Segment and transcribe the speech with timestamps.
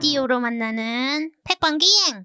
[0.00, 2.24] 오디오로 만나는 패광기행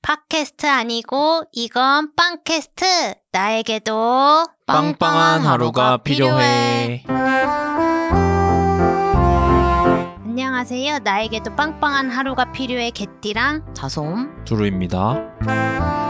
[0.00, 2.84] 팟캐스트 아니고 이건 빵캐스트.
[3.32, 7.02] 나에게도 빵빵한 하루가 필요해.
[10.24, 11.00] 안녕하세요.
[11.00, 12.92] 나에게도 빵빵한 하루가 필요해.
[12.92, 16.05] 개띠랑 자솜 두루입니다.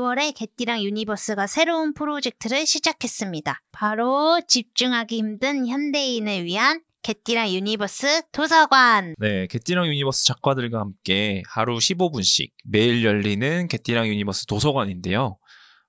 [0.00, 3.62] 2월에 개띠랑 유니버스가 새로운 프로젝트를 시작했습니다.
[3.70, 9.14] 바로 집중하기 힘든 현대인을 위한 개띠랑 유니버스 도서관.
[9.18, 15.38] 네, 개띠랑 유니버스 작가들과 함께 하루 15분씩 매일 열리는 개띠랑 유니버스 도서관인데요.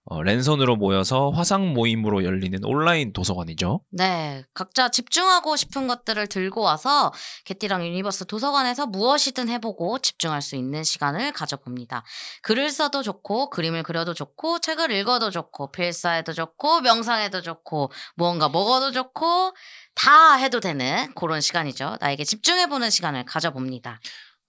[0.06, 3.82] 어, 랜선으로 모여서 화상 모임으로 열리는 온라인 도서관이죠.
[3.92, 7.14] 네 각자 집중하고 싶은 것들을 들고 와서
[7.46, 12.04] 개띠랑 유니버스 도서관에서 무엇이든 해보고 집중할 수 있는 시간을 가져봅니다
[12.42, 18.92] 글을 써도 좋고 그림을 그려도 좋고 책을 읽어도 좋고 필사해도 좋고 명상해도 좋고 무언가 먹어도
[18.92, 19.54] 좋고
[19.94, 24.00] 다 해도 되는 그런 시간이죠 나에게 집중해보는 시간을 가져봅니다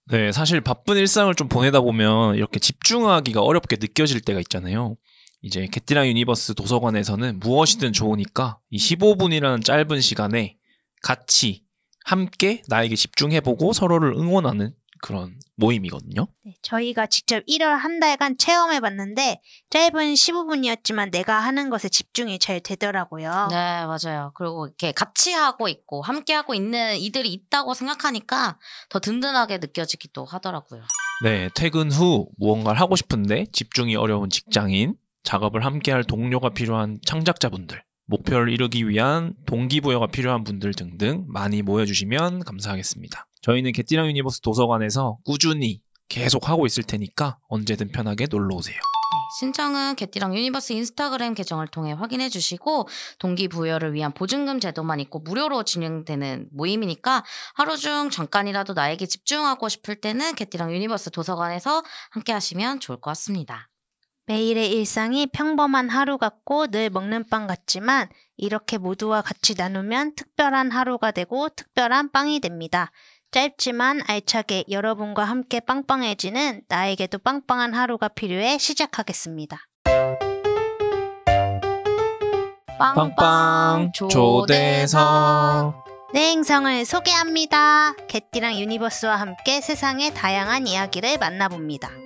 [0.07, 4.97] 네, 사실 바쁜 일상을 좀 보내다 보면 이렇게 집중하기가 어렵게 느껴질 때가 있잖아요.
[5.43, 10.57] 이제 개띠랑 유니버스 도서관에서는 무엇이든 좋으니까 이 15분이라는 짧은 시간에
[11.01, 11.65] 같이
[12.05, 16.27] 함께 나에게 집중해보고 서로를 응원하는 그런 모임이거든요.
[16.45, 22.61] 네, 저희가 직접 1월 한 달간 체험해 봤는데 짧은 15분이었지만 내가 하는 것에 집중이 잘
[22.61, 23.49] 되더라고요.
[23.51, 24.31] 네, 맞아요.
[24.35, 28.57] 그리고 이렇게 같이 하고 있고 함께 하고 있는 이들이 있다고 생각하니까
[28.89, 30.83] 더 든든하게 느껴지기도 하더라고요.
[31.23, 38.49] 네, 퇴근 후 무언가를 하고 싶은데 집중이 어려운 직장인, 작업을 함께할 동료가 필요한 창작자분들, 목표를
[38.49, 43.27] 이루기 위한 동기부여가 필요한 분들 등등 많이 모여주시면 감사하겠습니다.
[43.41, 48.75] 저희는 개띠랑 유니버스 도서관에서 꾸준히 계속 하고 있을 테니까 언제든 편하게 놀러 오세요.
[48.75, 52.87] 네, 신청은 개띠랑 유니버스 인스타그램 계정을 통해 확인해 주시고
[53.19, 57.23] 동기부여를 위한 보증금 제도만 있고 무료로 진행되는 모임이니까
[57.53, 63.69] 하루 중 잠깐이라도 나에게 집중하고 싶을 때는 개띠랑 유니버스 도서관에서 함께 하시면 좋을 것 같습니다.
[64.25, 68.07] 매일의 일상이 평범한 하루 같고 늘 먹는 빵 같지만
[68.37, 72.91] 이렇게 모두와 같이 나누면 특별한 하루가 되고 특별한 빵이 됩니다.
[73.31, 79.57] 짧지만 알차게 여러분과 함께 빵빵해지는 나에게도 빵빵한 하루가 필요해 시작하겠습니다.
[82.77, 85.83] 빵빵 초대석
[86.13, 87.95] 내 행성을 소개합니다.
[88.07, 92.02] 개띠랑 유니버스와 함께 세상의 다양한 이야기를 만나봅니다.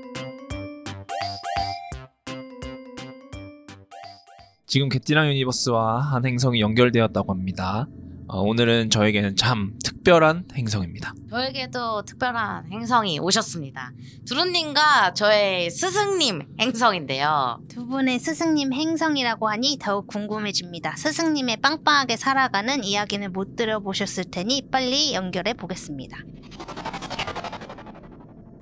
[4.68, 7.88] 지금 개띠랑 유니버스와 한 행성이 연결되었다고 합니다.
[8.28, 11.14] 어, 오늘은 저에게는 참 특별한 행성입니다.
[11.30, 13.94] 저에게도 특별한 행성이 오셨습니다.
[14.28, 17.62] 두루님과 저의 스승님 행성인데요.
[17.70, 20.98] 두 분의 스승님 행성이라고 하니 더욱 궁금해집니다.
[20.98, 26.18] 스승님의 빵빵하게 살아가는 이야기는 못 들어보셨을 테니 빨리 연결해 보겠습니다.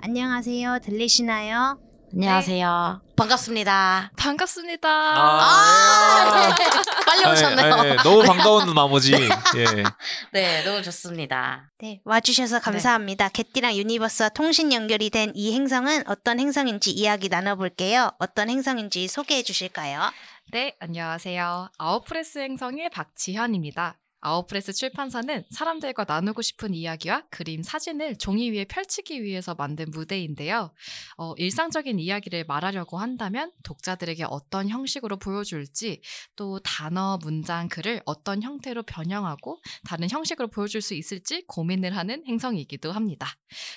[0.01, 0.77] 안녕하세요.
[0.83, 1.79] 들리시나요?
[2.15, 3.01] 안녕하세요.
[3.17, 4.11] 반갑습니다.
[4.17, 4.87] 반갑습니다.
[4.89, 6.55] 아, 네.
[7.05, 7.73] 빨리 오셨네요.
[7.73, 9.83] 아, 예, 예, 너무 반가운 나머지 예.
[10.31, 11.69] 네, 너무 좋습니다.
[11.79, 13.27] 네, 와주셔서 감사합니다.
[13.29, 18.11] 개띠랑 유니버스와 통신 연결이 된 이 행성은 어떤 행성인지 이야기 나눠볼게요.
[18.19, 20.09] 어떤 행성인지 소개해 주실까요?
[20.53, 21.69] 네, 안녕하세요.
[21.77, 23.97] 아웃프레스 행성의 박지현입니다.
[24.25, 30.73] 아웃프레스 출판사는 사람들과 나누고 싶은 이야기와 그림, 사진을 종이 위에 펼치기 위해서 만든 무대인데요.
[31.17, 36.01] 어, 일상적인 이야기를 말하려고 한다면 독자들에게 어떤 형식으로 보여줄지
[36.35, 42.91] 또 단어, 문장, 글을 어떤 형태로 변형하고 다른 형식으로 보여줄 수 있을지 고민을 하는 행성이기도
[42.91, 43.27] 합니다.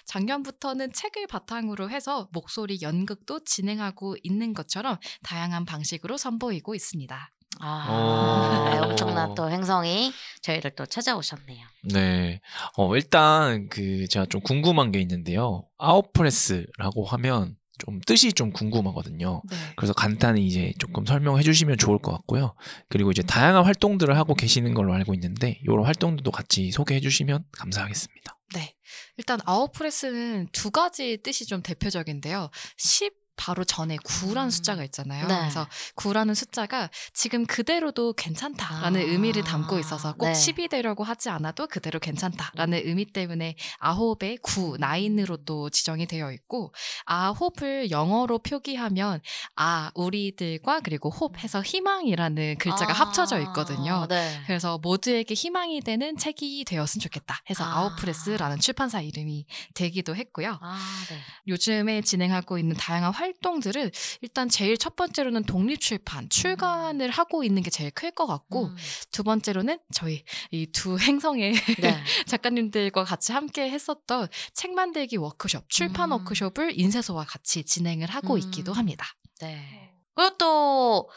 [0.06, 7.32] 작년부터는 책을 바탕으로 해서 목소리 연극도 진행하고 있는 것처럼 다양한 방식으로 선보이고 있습니다.
[7.60, 8.70] 아, 오.
[8.70, 11.66] 네, 엄청난 또 행성이 저희를 또 찾아오셨네요.
[11.92, 12.41] 네.
[12.76, 15.64] 어, 일단 그 제가 좀 궁금한 게 있는데요.
[15.78, 19.42] 아웃프레스라고 하면 좀 뜻이 좀 궁금하거든요.
[19.48, 19.56] 네.
[19.76, 22.55] 그래서 간단히 이제 조금 설명해 주시면 좋을 것 같고요.
[22.88, 28.37] 그리고 이제 다양한 활동들을 하고 계시는 걸로 알고 있는데 이런 활동들도 같이 소개해 주시면 감사하겠습니다.
[28.54, 28.75] 네.
[29.16, 32.50] 일단 아웃프레스는 두 가지 뜻이 좀 대표적인데요.
[32.76, 34.50] 10 바로 전에 9라는 음.
[34.50, 35.26] 숫자가 있잖아요.
[35.26, 35.38] 네.
[35.38, 39.05] 그래서 9라는 숫자가 지금 그대로도 괜찮다라는 아.
[39.05, 40.32] 의미를 담고 있어서 꼭 네.
[40.32, 46.75] 10이 되려고 하지 않아도 그대로 괜찮다라는 의미 때문에 아홉의 9, 나인으로 또 지정이 되어 있고
[47.06, 49.23] 아홉을 영어로 표기하면
[49.56, 54.06] 아, 우리들과 그리고 홉 해서 희망이라는 글자가 아, 합쳐져 있거든요.
[54.08, 54.43] 네.
[54.46, 57.79] 그래서 모두에게 희망이 되는 책이 되었으면 좋겠다 해서 아.
[57.79, 57.87] 아.
[57.87, 60.58] 웃프레스라는 출판사 이름이 되기도 했고요.
[60.61, 61.19] 아, 네.
[61.46, 63.27] 요즘에 진행하고 있는 다양한 활동
[63.60, 63.90] 들은
[64.20, 68.76] 일단 제일 첫 번째로는 독립 출판 출간을 하고 있는 게 제일 클 것 같고 음.
[69.12, 72.02] 두 번째로는 저희 이 두 행성의 네.
[72.26, 76.12] 작가님들과 같이 함께 했었던 책 만들기 워크숍, 출판 음.
[76.12, 78.38] 워크숍을 인쇄소와 같이 진행을 하고 음.
[78.38, 79.06] 있기도 합니다.
[79.40, 79.92] 네.
[80.14, 81.08] 그리고 또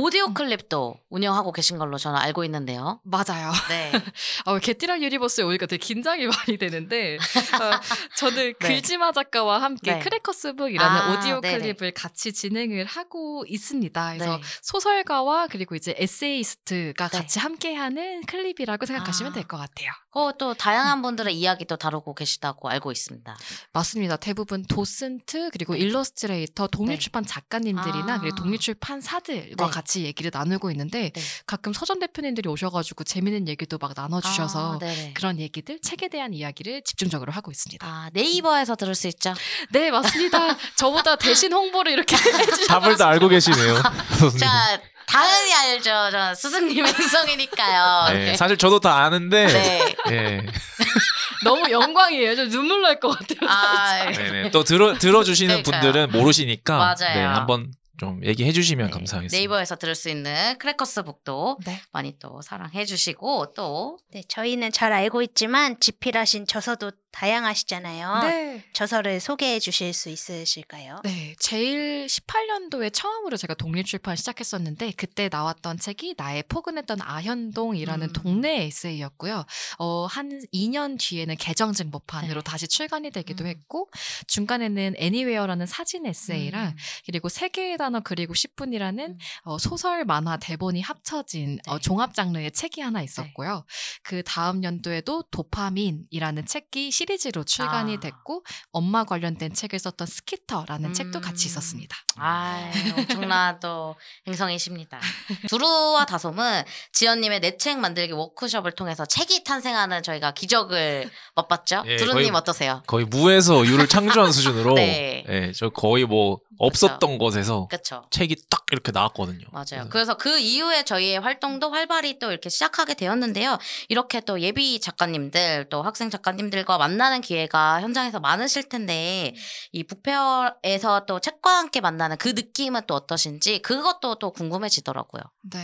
[0.00, 3.00] 오디오 클립도 운영하고 계신 걸로 저는 알고 있는데요.
[3.02, 3.50] 맞아요.
[3.68, 3.90] 네.
[4.46, 7.80] 어, 개띠랑 유니버스에 오니까 되게 긴장이 많이 되는데 어,
[8.16, 8.68] 저는 네.
[8.68, 9.98] 글지마 작가와 함께 네.
[9.98, 11.58] 크래커스북이라는 아, 오디오 네네.
[11.58, 14.14] 클립을 같이 진행을 하고 있습니다.
[14.14, 14.42] 그래서 네.
[14.62, 17.18] 소설가와 그리고 이제 에세이스트가 네.
[17.18, 19.34] 같이 함께하는 클립이라고 생각하시면 아.
[19.34, 19.90] 될것 같아요.
[20.18, 23.36] 어, 또 다양한 분들의 이야기도 다루고 계시다고 알고 있습니다.
[23.72, 24.16] 맞습니다.
[24.16, 25.80] 대부분 도슨트 그리고 네.
[25.80, 28.18] 일러스트레이터, 독립출판 작가님들이나 아.
[28.18, 29.70] 그리고 독립출판사들과 네.
[29.70, 31.22] 같이 얘기를 나누고 있는데 네.
[31.46, 35.12] 가끔 서점 대표님들이 오셔가지고 재밌는 얘기도 막 나눠주셔서 아.
[35.14, 37.86] 그런 얘기들, 책에 대한 이야기를 집중적으로 하고 있습니다.
[37.86, 39.34] 아, 네이버에서 들을 수 있죠.
[39.70, 40.56] 네, 맞습니다.
[40.74, 43.82] 저보다 대신 홍보를 이렇게 해주셔서 답을 다 알고 계시네요.
[44.40, 45.90] 자, 당연히 알죠.
[46.12, 48.12] 저 스승님 행성이니까요.
[48.12, 49.96] 네, 사실 저도 다 아는데 네.
[50.10, 50.42] 예.
[51.44, 52.34] 너무 영광이에요.
[52.36, 53.48] 좀 눈물 날 것 같아요.
[53.48, 54.50] 아, 네네.
[54.50, 55.80] 또 들어 들어주시는 그러니까요.
[55.92, 57.14] 분들은 모르시니까 맞아요.
[57.14, 59.36] 네, 한번 좀 얘기해 주시면 네, 감사하겠습니다.
[59.36, 61.80] 네이버에서 들을 수 있는 크래커스 북도 네.
[61.92, 68.20] 많이 또 사랑해 주시고 또 네, 저희는 잘 알고 있지만 집필하신 저서도 다양하시잖아요.
[68.22, 68.64] 네.
[68.72, 71.00] 저서를 소개해 주실 수 있으실까요?
[71.02, 78.12] 네, 제일 18년도에 처음으로 제가 독립 출판 시작했었는데 그때 나왔던 책이 나의 포근했던 아현동이라는 음.
[78.12, 79.44] 동네 에세이였고요.
[79.78, 82.44] 어, 한 2년 뒤에는 개정증보판으로 네.
[82.44, 83.48] 다시 출간이 되기도 음.
[83.48, 83.90] 했고
[84.26, 86.76] 중간에는 애니웨어라는 사진 에세이랑 음.
[87.06, 89.18] 그리고 세 개의 단어 그리고 10분이라는 음.
[89.44, 91.80] 어, 소설, 만화, 대본이 합쳐진 어, 네.
[91.80, 93.64] 종합 장르의 책이 하나 있었고요.
[94.02, 98.00] 그 다음 연도에도 도파민이라는 책이 시리즈로 출간이 아.
[98.00, 101.48] 됐고 엄마 관련된 책을 썼던 스키터라는 책도 같이 음.
[101.48, 101.96] 있었습니다.
[102.16, 103.96] 아, 엄청난 또
[104.26, 105.00] 행성이십니다.
[105.48, 111.82] 두루와 다솜은 지연님의 내 책 만들기 워크숍을 통해서 책이 탄생하는 저희가 기적을 맛봤죠.
[111.86, 112.82] 예, 두루님 어떠세요?
[112.86, 115.24] 거의 무에서 유를 창조한 수준으로 네.
[115.28, 118.04] 예, 저 거의 뭐 없었던 곳에서 그렇죠.
[118.10, 119.46] 책이 딱 이렇게 나왔거든요.
[119.52, 119.84] 맞아요.
[119.84, 119.88] 네.
[119.90, 123.58] 그래서 그 이후에 저희의 활동도 활발히 또 이렇게 시작하게 되었는데요.
[123.88, 129.34] 이렇게 또 예비 작가님들 또 학생 작가님들과 만나는 기회가 현장에서 많으실 텐데
[129.72, 135.22] 이 book fair에서 또 책과 함께 만나는 그 느낌은 또 어떠신지 그것도 또 궁금해지더라고요.
[135.50, 135.58] 네.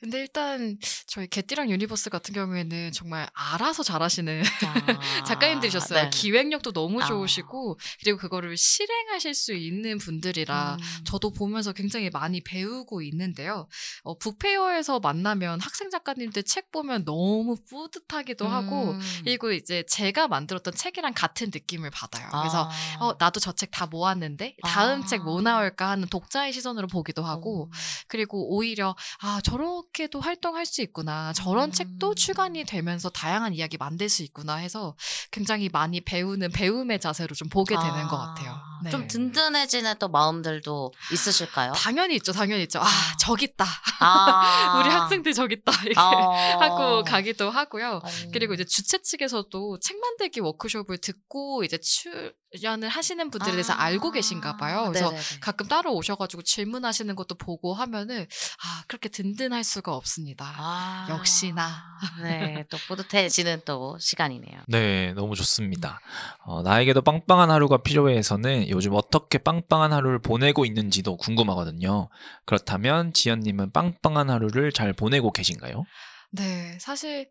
[0.00, 4.42] 근데 일단 저희 개띠랑 유니버스 같은 경우에는 정말 알아서 잘하시는
[5.20, 6.02] 아, 작가님들이셨어요.
[6.04, 6.10] 네.
[6.10, 7.06] 기획력도 너무 아.
[7.06, 11.04] 좋으시고 그리고 그거를 실행하실 수 있는 분들이라 음.
[11.04, 13.68] 저도 보면서 굉장히 많이 배우고 있는데요.
[14.02, 19.00] 어, 북페어에서 만나면 학생 작가님들 책 보면 너무 뿌듯하기도 하고 음.
[19.24, 22.28] 그리고 이제 제가 만들었던 책이랑 같은 느낌을 받아요.
[22.30, 23.04] 그래서 아.
[23.04, 25.04] 어, 나도 저 책 다 모았는데 다음 아.
[25.06, 27.70] 책뭐 나올까 하는 독자의 시선으로 보기도 하고 오.
[28.08, 31.72] 그리고 오히려 아 저렇게 도 활동할 수 있구나 저런 음.
[31.72, 34.94] 책도 출간이 되면서 다양한 이야기 만들 수 있구나 해서
[35.30, 38.08] 굉장히 많이 배우는 배움의 자세로 좀 보게 되는 아.
[38.08, 38.60] 것 같아요.
[38.84, 38.90] 네.
[38.90, 41.72] 좀 든든해지는 또 마음들도 있으실까요?
[41.72, 42.78] 당연히 있죠, 당연히 있죠.
[42.80, 43.16] 아 아.
[43.18, 43.64] 저기 있다,
[44.00, 44.78] 아.
[44.80, 46.58] 우리 학생들 저기 있다 이렇게 어.
[46.60, 48.00] 하고 가기도 하고요.
[48.04, 48.08] 어.
[48.32, 53.82] 그리고 이제 주최 측에서도 책 만들기 워크숍을 듣고 이제 출 연을 하시는 분들에 대해서 아.
[53.82, 54.84] 알고 계신가 봐요.
[54.88, 55.40] 그래서 네네네.
[55.40, 60.54] 가끔 따로 오셔가지고 질문하시는 것도 보고 하면은 아 그렇게 든든할 수가 없습니다.
[60.56, 61.06] 아.
[61.10, 61.84] 역시나.
[62.22, 64.60] 네, 또 뿌듯해지는 또 시간이네요.
[64.68, 66.00] 네, 너무 좋습니다.
[66.44, 72.08] 어, 나에게도 빵빵한 하루가 필요해에서는 요즘 어떻게 빵빵한 하루를 보내고 있는지도 궁금하거든요.
[72.44, 75.84] 그렇다면 지연님은 빵빵한 하루를 잘 보내고 계신가요?
[76.32, 77.28] 네, 사실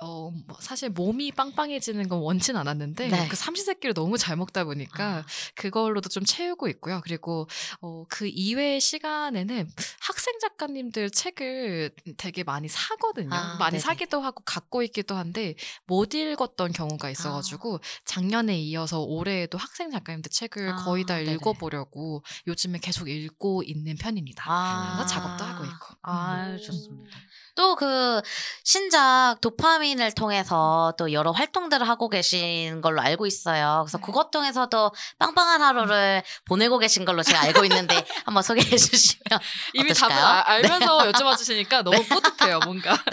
[0.00, 3.28] 어, 뭐 사실 몸이 빵빵해지는 건 원치 는 않았는데 네.
[3.28, 5.24] 그 삼시세끼를 너무 잘 먹다 보니까 아.
[5.56, 7.00] 그걸로도 좀 채우고 있고요.
[7.02, 7.48] 그리고
[7.80, 13.34] 어, 그 이외의 시간에는 학생 작가님들 책을 되게 많이 사거든요.
[13.34, 13.80] 아, 많이 네네.
[13.80, 15.54] 사기도 하고 갖고 있기도 한데
[15.86, 21.32] 못 읽었던 경우가 있어가지고 작년에 이어서 올해에도 학생 작가님들 책을 아, 거의 다 네네.
[21.34, 24.44] 읽어보려고 요즘에 계속 읽고 있는 편입니다.
[24.46, 25.04] 아.
[25.06, 25.96] 작업도 하고 있고.
[26.02, 26.58] 아, 음.
[26.58, 27.16] 좋습니다.
[27.58, 28.22] 또 그
[28.64, 33.82] 신작 도파민을 통해서 또 여러 활동들을 하고 계신 걸로 알고 있어요.
[33.84, 34.02] 그래서 네.
[34.04, 39.40] 그것 통해서도 빵빵한 하루를 보내고 계신 걸로 제가 알고 있는데 한번 소개해 주시면
[39.74, 39.90] 이미?
[39.90, 40.24] 아닐까요?
[40.24, 42.96] 아- 알면서 여쭤봐 주시니까 너무 뿌듯해요, 뭔가.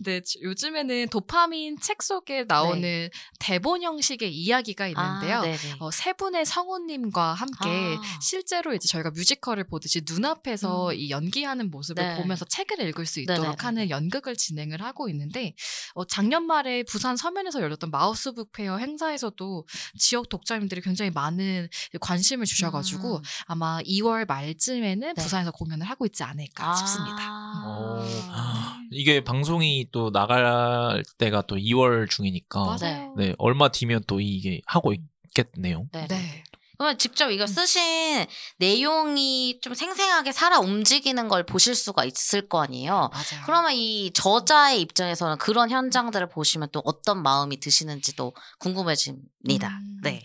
[0.00, 0.20] 네.
[0.24, 3.08] 지- 요즘에는 도파민 책 속에 나오는
[3.40, 5.38] 대본 형식의 이야기가 있는데요.
[5.42, 5.84] 아.
[5.84, 8.02] 어, 세 분의 성우님과 함께 아.
[8.22, 10.94] 실제로 이제 저희가 뮤지컬을 보듯이 눈앞에서 음.
[10.94, 12.16] 이 연기하는 모습을 네.
[12.16, 13.66] 보면서 책을 읽을 수 있도록 네네네네.
[13.66, 15.54] 하는 연극을 진행을 하고 있는데
[15.94, 19.66] 어, 작년 말에 부산 서면에서 열렸던 마우스북 페어 행사에서도
[19.98, 21.68] 지역 독자님들이 굉장히 많은
[22.00, 23.22] 관심을 주셔가지고 음.
[23.46, 25.22] 아마 2월 말쯤에는 네.
[25.22, 27.16] 부산에서 공연을 하고 있지 않을까 싶습니다.
[27.20, 28.76] 아.
[28.90, 33.14] 이게 방송이 또 나갈 때가 또 2월 중이니까 맞아요.
[33.16, 35.86] 네 얼마 뒤면 또 이게 하고 있겠네요.
[35.92, 36.42] 네.
[36.80, 36.84] 네.
[36.84, 37.32] 그러면 직접 음.
[37.32, 43.10] 이거 쓰신 내용이 좀 생생하게 살아 움직이는 걸 보실 수가 있을 거 아니에요.
[43.12, 43.44] 맞아요.
[43.44, 49.68] 그러면 이 저자의 입장에서는 그런 현장들을 보시면 또 어떤 마음이 드시는지도 궁금해집니다.
[49.68, 50.00] 음.
[50.02, 50.22] 네.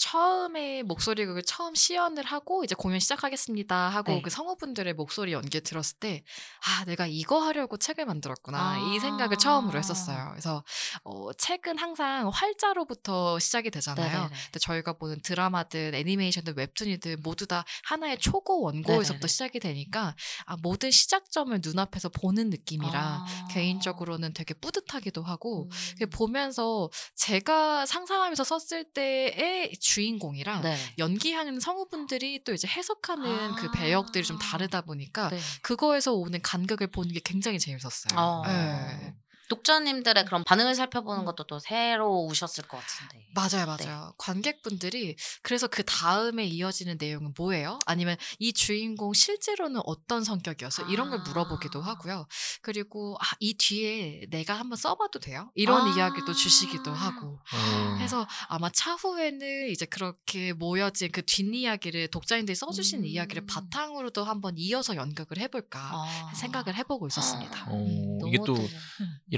[0.00, 4.22] 처음에 목소리극을 처음 시연을 하고 이제 공연 시작하겠습니다 하고 네.
[4.22, 6.24] 그 성우분들의 목소리 연기 들었을 때
[6.62, 8.78] 아 내가 이거 하려고 책을 만들었구나 아.
[8.78, 10.28] 이 생각을 처음으로 했었어요.
[10.30, 10.62] 그래서
[11.04, 14.06] 어, 책은 항상 활자로부터 시작이 되잖아요.
[14.06, 14.28] 네네네.
[14.28, 19.28] 근데 저희가 보는 드라마든 애니메이션든 웹툰이든 모두 다 하나의 초고 원고에서부터 네네네.
[19.28, 20.14] 시작이 되니까
[20.44, 23.48] 아, 모든 시작점을 눈앞에서 보는 느낌이라 아.
[23.50, 25.68] 개인적으로는 되게 뿌듯하기도 하고
[26.02, 26.10] 음.
[26.10, 30.76] 보면서 제가 상상하면서 썼을 때의 주인공이랑 네.
[30.98, 33.70] 연기하는 성우분들이 또 이제 해석하는 그 아.
[33.72, 35.38] 배역들이 좀 다르다 보니까 네.
[35.62, 38.18] 그거에서 오는 간극을 보는 게 굉장히 재밌었어요.
[38.18, 38.42] 어.
[38.46, 39.14] 네.
[39.50, 43.26] 독자님들의 그런 반응을 살펴보는 것도 또 새로우셨을 것 같은데.
[43.34, 44.14] 맞아요, 맞아요.
[44.16, 47.80] 관객분들이 그래서 그 다음에 이어지는 내용은 뭐예요?
[47.84, 50.84] 아니면 이 주인공 실제로는 어떤 성격이었어?
[50.84, 51.22] 이런 걸 아.
[51.24, 52.26] 물어보기도 하고요.
[52.62, 55.50] 그리고 아, 이 뒤에 내가 한번 써봐도 돼요?
[55.56, 55.94] 이런 아.
[55.96, 57.40] 이야기도 주시기도 하고.
[57.52, 57.96] 어.
[57.98, 63.04] 해서 아마 차후에는 이제 그렇게 모여진 그 뒷이야기를 독자님들이 써주신 음.
[63.06, 66.32] 이야기를 바탕으로도 한번 이어서 연극을 해볼까 아.
[66.36, 67.64] 생각을 해보고 있었습니다.
[67.68, 68.68] 어, 너무 이게 또 또-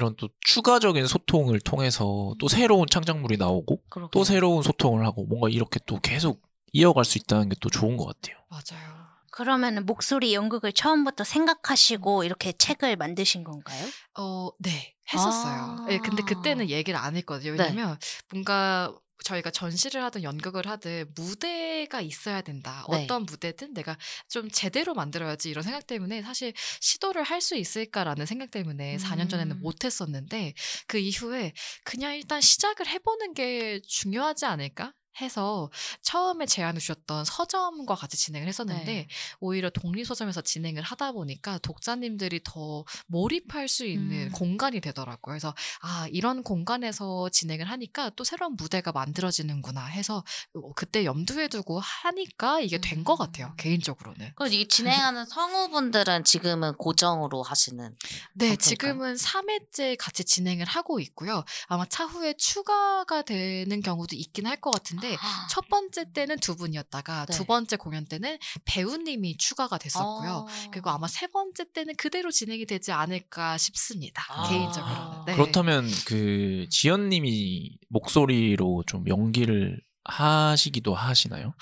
[0.03, 4.11] 이런 또 추가적인 소통을 통해서 또 새로운 창작물이 나오고 그러게요.
[4.11, 6.43] 또 새로운 소통을 하고 뭔가 이렇게 또 계속
[6.73, 8.37] 이어갈 수 있다는 게 또 좋은 것 같아요.
[8.49, 9.03] 맞아요.
[9.31, 13.87] 그러면 목소리 연극을 처음부터 생각하시고 이렇게 책을 만드신 건가요?
[14.19, 15.77] 어, 네, 했었어요.
[15.81, 15.85] 아.
[15.89, 17.53] 네, 근데 그때는 얘기를 안 했거든요.
[17.53, 17.63] 네.
[17.63, 17.97] 왜냐면
[18.31, 18.93] 뭔가
[19.25, 22.85] 저희가 전시를 하든 연극을 하든 무대가 있어야 된다.
[22.91, 23.05] 네.
[23.05, 23.97] 어떤 무대든 내가
[24.29, 29.57] 좀 제대로 만들어야지 이런 생각 때문에 사실 시도를 할 수 있을까라는 생각 때문에 4년 전에는
[29.57, 29.61] 음.
[29.63, 30.55] 못 했었는데
[30.87, 31.53] 그 이후에
[31.85, 34.93] 그냥 일단 시작을 해 보는 게 중요하지 않을까?
[35.21, 35.71] 해서
[36.03, 39.09] 처음에 제안을 주셨던 서점과 같이 진행을 했었는데 네.
[39.41, 44.33] 오히려 독립서점에서 진행을 하다 보니까 독자님들이 더 몰입할 수 있는 음.
[44.33, 45.33] 공간이 되더라고요.
[45.33, 51.79] 그래서 아 이런 공간에서 진행을 하니까 또 새로운 무대가 만들어지는구나 해서 어, 그때 염두에 두고
[51.81, 53.49] 하니까 이게 된 것 같아요.
[53.49, 53.57] 음.
[53.57, 54.33] 개인적으로는.
[54.37, 57.95] 그럼 이 진행하는 성우분들은 지금은 고정으로 하시는
[58.35, 58.55] 네?
[58.57, 61.45] 지금은 3회째 같이 진행을 하고 있고요.
[61.67, 65.47] 아마 차후에 추가가 되는 경우도 있긴 할 것 같은데 아.
[65.51, 67.37] 첫 번째 때는 두 분이었다가 네.
[67.37, 70.47] 두 번째 공연 때는 배우님이 추가가 됐었고요.
[70.49, 70.71] 아.
[70.71, 74.25] 그리고 아마 세 번째 때는 그대로 진행이 되지 않을까 싶습니다.
[74.29, 74.49] 아.
[74.49, 75.25] 개인적으로는.
[75.27, 75.35] 네.
[75.35, 81.55] 그렇다면 그 지연님이 목소리로 좀 연기를 하시기도 하시나요?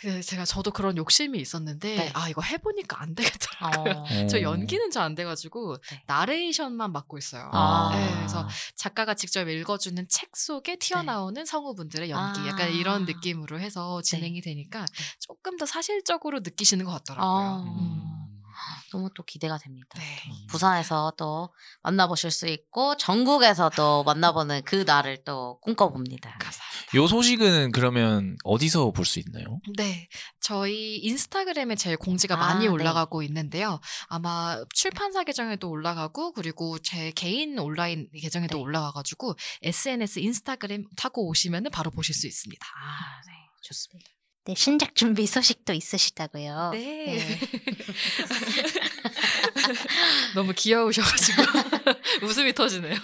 [0.00, 2.10] 아, 그 제가 저도 그런 욕심이 있었는데 네.
[2.14, 3.92] 아 이거 해보니까 안 되겠더라고요.
[3.92, 4.04] 어.
[4.30, 4.42] 저 어.
[4.42, 6.02] 연기는 잘 안 돼가지고 네.
[6.06, 7.48] 나레이션만 맡고 있어요.
[7.52, 7.90] 아.
[7.94, 12.46] 네, 그래서 작가가 직접 읽어주는 책 속에 튀어나오는 성우분들의 연기, 아.
[12.48, 14.84] 약간 이런 느낌으로 해서 진행이 되니까
[15.18, 17.30] 조금 더 사실적으로 느끼시는 것 같더라고요.
[17.30, 17.62] 아.
[17.62, 18.19] 음.
[18.92, 19.88] 너무 또 기대가 됩니다.
[19.96, 20.16] 네.
[20.48, 21.52] 부산에서 또
[21.82, 26.38] 만나보실 수 있고 전국에서 도 만나보는 그 날을 또 꿈꿔봅니다.
[26.38, 26.96] 감사합니다.
[26.96, 29.60] 요 소식은 그러면 어디서 볼 수 있나요?
[29.76, 30.08] 네,
[30.40, 32.70] 저희 인스타그램에 제일 공지가 아, 많이 네.
[32.70, 33.80] 올라가고 있는데요.
[34.08, 38.62] 아마 출판사 계정에도 올라가고 그리고 제 개인 온라인 계정에도 네.
[38.62, 42.64] 올라가가지고 SNS 인스타그램 타고 오시면 바로 보실 수 있습니다.
[42.66, 43.32] 아, 네.
[43.62, 44.10] 좋습니다.
[44.46, 46.70] 네, 신작 준비 소식도 있으시다고요.
[46.72, 47.38] 네.
[50.34, 51.42] 너무 귀여우셔가지고
[52.26, 52.96] 웃음이 터지네요.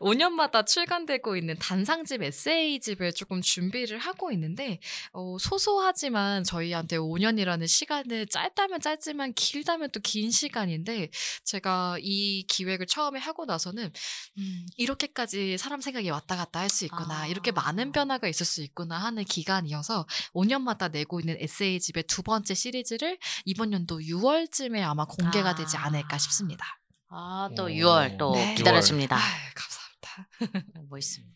[0.00, 4.78] 5년마다 출간되고 있는 단상집 에세이집을 조금 준비를 하고 있는데
[5.12, 11.08] 어, 소소하지만 저희한테 5년이라는 시간은 짧다면 짧지만 길다면 또 긴 시간인데
[11.44, 13.90] 제가 이 기획을 처음에 하고 나서는
[14.38, 17.26] 음, 이렇게까지 사람 생각이 왔다 갔다 할 수 있구나 아.
[17.26, 23.18] 이렇게 많은 변화가 있을 수 있구나 하는 기간이어서 5년마다 내고 있는 에세이집의 두 번째 시리즈를
[23.44, 25.54] 이번 연도 6월쯤에 아마 공개가 아.
[25.54, 26.78] 되지 않을까 싶습니다.
[27.10, 27.68] 아, 또 오.
[27.68, 28.54] 6월 또 네.
[28.54, 29.16] 기다려집니다.
[29.16, 30.68] 아유, 감사합니다.
[30.90, 31.34] 멋있습니다.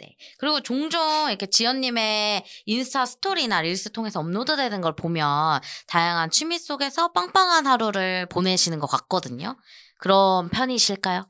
[0.00, 0.16] 네.
[0.38, 7.66] 그리고 종종 이렇게 지연님의 인스타 스토리나 릴스 통해서 업로드되는 걸 보면 다양한 취미 속에서 빵빵한
[7.66, 9.56] 하루를 보내시는 것 같거든요.
[9.98, 11.26] 그런 편이실까요?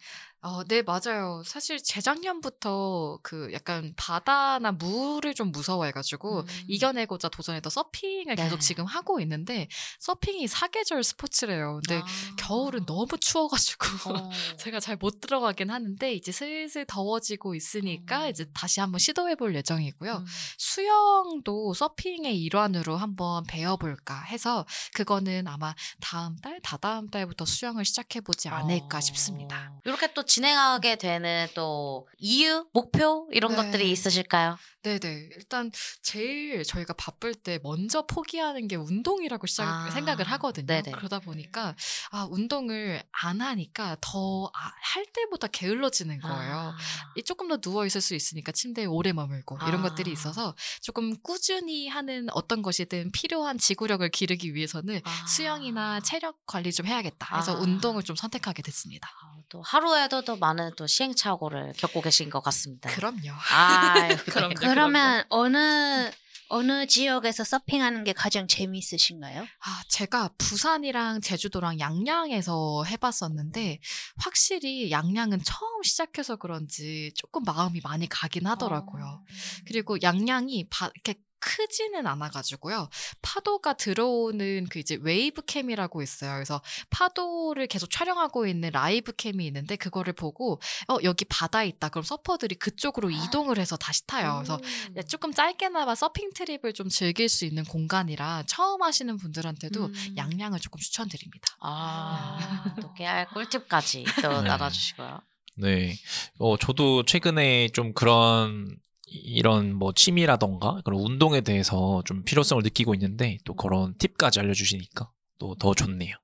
[0.46, 1.42] 어, 네, 맞아요.
[1.44, 6.46] 사실 재작년부터 그 약간 바다나 물을 좀 무서워해가지고 음.
[6.68, 8.64] 이겨내고자 도전했던 서핑을 계속 네.
[8.64, 9.66] 지금 하고 있는데
[9.98, 11.80] 서핑이 사계절 스포츠래요.
[11.84, 12.06] 근데 아.
[12.38, 14.30] 겨울은 너무 추워가지고 어.
[14.58, 18.30] 제가 잘 못 들어가긴 하는데 이제 슬슬 더워지고 있으니까 음.
[18.30, 20.12] 이제 다시 한번 시도해볼 예정이고요.
[20.14, 20.26] 음.
[20.58, 28.98] 수영도 서핑의 일환으로 한번 배워볼까 해서 그거는 아마 다음 달, 다다음 달부터 수영을 시작해보지 않을까
[28.98, 29.00] 어.
[29.00, 29.72] 싶습니다.
[29.84, 33.56] 이렇게 또 진행하게 되는 또 이유, 목표 이런 네.
[33.56, 34.58] 것들이 있으실까요?
[34.82, 35.30] 네네.
[35.34, 40.66] 일단 제일 저희가 바쁠 때 먼저 포기하는 게 운동이라고 시작, 아, 생각을 하거든요.
[40.66, 40.90] 네네.
[40.92, 41.74] 그러다 보니까
[42.10, 44.50] 아 운동을 안 하니까 더
[44.96, 46.54] 할 때보다 게을러지는 거예요.
[46.54, 46.76] 아.
[47.16, 49.82] 이 조금 더 누워 있을 수 있으니까 침대에 오래 머물고 이런 아.
[49.82, 55.26] 것들이 있어서 조금 꾸준히 하는 어떤 것이든 필요한 지구력을 기르기 위해서는 아.
[55.26, 57.60] 수영이나 체력 관리 좀 해야겠다 해서 아.
[57.60, 59.08] 운동을 좀 선택하게 됐습니다.
[59.22, 62.90] 아, 또 하루에도 또 많은 또 시행착오를 겪고 계신 것 같습니다.
[62.90, 63.30] 그럼요.
[63.52, 64.54] 아, 그럼요.
[64.54, 66.10] 그러면 어느
[66.48, 69.42] 어느 지역에서 서핑하는 게 가장 재미있으신가요?
[69.42, 73.80] 아, 제가 부산이랑 제주도랑 양양에서 해봤었는데,
[74.18, 79.24] 확실히 양양은 처음 시작해서 그런지 조금 마음이 많이 가긴 하더라고요.
[79.66, 82.88] 그리고 양양이 바, 이렇게 크지는 않아가지고요.
[83.22, 86.34] 파도가 들어오는 그 이제 wave cam이라고 있어요.
[86.34, 91.88] 그래서 파도를 계속 촬영하고 있는 live cam이 있는데 그거를 보고 어 여기 바다 있다.
[91.88, 94.36] 그럼 서퍼들이 그쪽으로 이동을 해서 다시 타요.
[94.36, 94.60] 그래서
[94.92, 100.14] 네, 조금 짧게나마 서핑 트립을 좀 즐길 수 있는 공간이라 처음 하시는 분들한테도 음.
[100.16, 101.56] 양양을 조금 추천드립니다.
[101.60, 104.48] 아, 또 깨알 꿀팁까지 또 네.
[104.48, 105.20] 나눠주시고요.
[105.58, 105.96] 네.
[106.38, 108.76] 어, 저도 최근에 좀 그런
[109.24, 115.54] 이런 뭐 취미라던가 그런 운동에 대해서 좀 필요성을 느끼고 있는데 또 그런 팁까지 알려주시니까 또
[115.58, 116.14] 더 좋네요.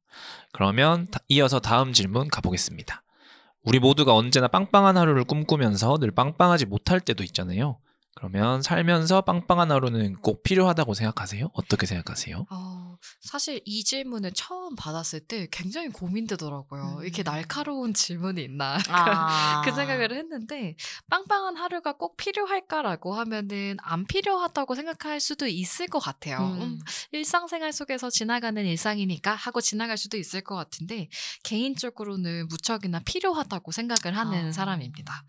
[0.53, 3.03] 그러면 다- 이어서 다음 질문 가보겠습니다.
[3.63, 7.79] 우리 모두가 언제나 빵빵한 하루를 꿈꾸면서 늘 빵빵하지 못할 때도 있잖아요.
[8.15, 11.51] 그러면 살면서 빵빵한 하루는 꼭 필요하다고 생각하세요?
[11.55, 12.47] 어떻게 생각하세요?
[12.51, 16.99] 어, 사실 이 질문을 처음 받았을 때 굉장히 고민되더라고요.
[16.99, 17.03] 음.
[17.03, 18.79] 이렇게 날카로운 질문이 있나.
[18.89, 19.63] 아.
[19.65, 20.77] 그 생각을 했는데
[21.11, 26.39] 빵빵한 하루가 꼭 필요할까라고 하면은 안 필요하다고 생각할 수도 있을 것 같아요.
[26.39, 26.63] 음.
[26.63, 26.79] 음,
[27.13, 31.09] 일상생활 속에서 지나가는 일상이니까 하고 지나갈 수도 있을 것 같은데
[31.45, 34.53] 개인적으로는 무척이나 필요하다고 생각을 하는 아.
[34.53, 35.25] 사람입니다.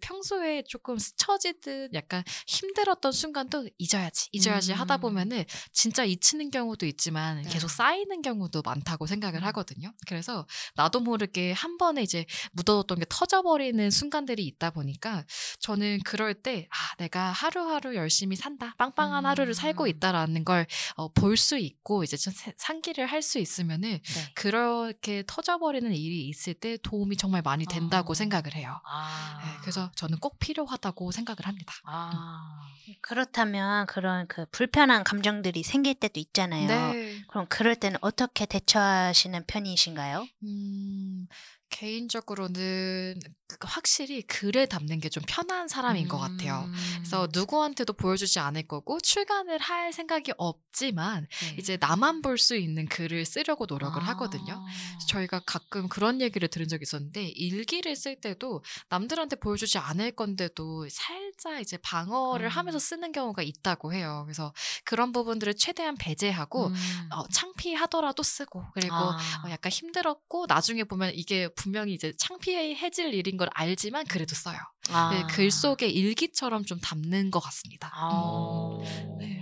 [0.00, 4.78] 평소에 조금 스쳐지듯 약간 힘들었던 순간도 잊어야지, 잊어야지 음.
[4.78, 7.42] 하다 보면은 진짜 잊히는 경우도 있지만 네.
[7.50, 9.44] 계속 쌓이는 경우도 많다고 생각을 음.
[9.46, 9.92] 하거든요.
[10.06, 10.46] 그래서
[10.76, 15.24] 나도 모르게 한 번에 이제 묻어뒀던 게 터져버리는 순간들이 있다 보니까
[15.58, 18.74] 저는 그럴 때, 아, 내가 하루하루 열심히 산다.
[18.78, 19.26] 빵빵한 음.
[19.28, 22.16] 하루를 살고 있다라는 걸 어, 볼수 있고 이제
[22.56, 24.32] 상기를 할 수 있으면은 네.
[24.34, 28.14] 그렇게 터져버리는 일이 있을 때 도움이 정말 많이 된다고 아.
[28.14, 28.78] 생각을 해요.
[28.84, 29.40] 아.
[29.42, 31.72] 네, 그래서 저는 꼭 필요하다고 생각을 합니다.
[31.84, 32.68] 아.
[33.00, 36.66] 그렇다면 그런 그 불편한 감정들이 생길 때도 있잖아요.
[36.68, 37.03] 네.
[37.28, 40.26] 그럼 그럴 때는 어떻게 대처하시는 편이신가요?
[40.44, 41.26] 음,
[41.70, 46.64] 개인적으로는 그 확실히 글에 담는 게 좀 편한 사람인 것 같아요.
[46.66, 46.74] 음.
[46.96, 51.56] 그래서 누구한테도 보여주지 않을 거고 출간을 할 생각이 없지만 네.
[51.58, 54.06] 이제 나만 볼 수 있는 글을 쓰려고 노력을 아.
[54.06, 54.64] 하거든요.
[55.08, 61.60] 저희가 가끔 그런 얘기를 들은 적이 있었는데 일기를 쓸 때도 남들한테 보여주지 않을 건데도 살짝
[61.60, 62.50] 이제 방어를 음.
[62.50, 64.22] 하면서 쓰는 경우가 있다고 해요.
[64.26, 64.52] 그래서
[64.84, 66.74] 그런 부분들을 최대한 배제하고 음.
[67.12, 69.16] 어, 창피하더라도 쓰고 그리고 아.
[69.46, 74.58] 어, 약간 힘들었고 나중에 보면 이게 분명히 이제 창피해질 일인 걸 알지만 그래도 써요.
[74.90, 75.10] 아.
[75.12, 77.90] 네, 글 속에 일기처럼 좀 담는 것 같습니다.
[77.94, 78.78] 아.
[79.18, 79.40] 네.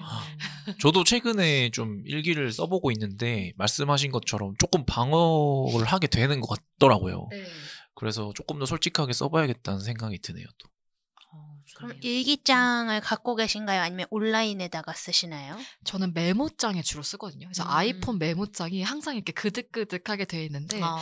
[0.81, 7.29] 저도 최근에 좀 일기를 써보고 있는데 말씀하신 것처럼 조금 방어를 하게 되는 것 같더라고요.
[7.31, 7.45] 네.
[7.95, 10.47] 그래서 조금 더 솔직하게 써봐야겠다는 생각이 드네요.
[10.59, 10.72] 또.
[11.75, 11.99] 어, 그럼.
[12.01, 13.81] 일기장을 갖고 계신가요?
[13.83, 15.57] 아니면 온라인에다가 쓰시나요?
[15.85, 17.47] 저는 메모장에 주로 쓰거든요.
[17.49, 17.69] 그래서 음.
[17.69, 20.97] 아이폰 메모장이 항상 이렇게 그득그득하게 돼 있는데 아.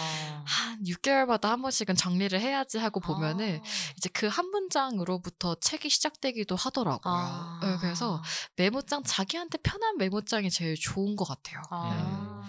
[0.45, 3.69] 한 6개월마다 한 번씩은 정리를 해야지 하고 보면은 아.
[3.97, 7.13] 이제 그 한 문장으로부터 책이 시작되기도 하더라고요.
[7.15, 7.61] 아.
[7.63, 8.23] 네, 그래서
[8.57, 11.61] 메모장 자기한테 편한 메모장이 제일 좋은 것 같아요.
[11.71, 12.43] 아.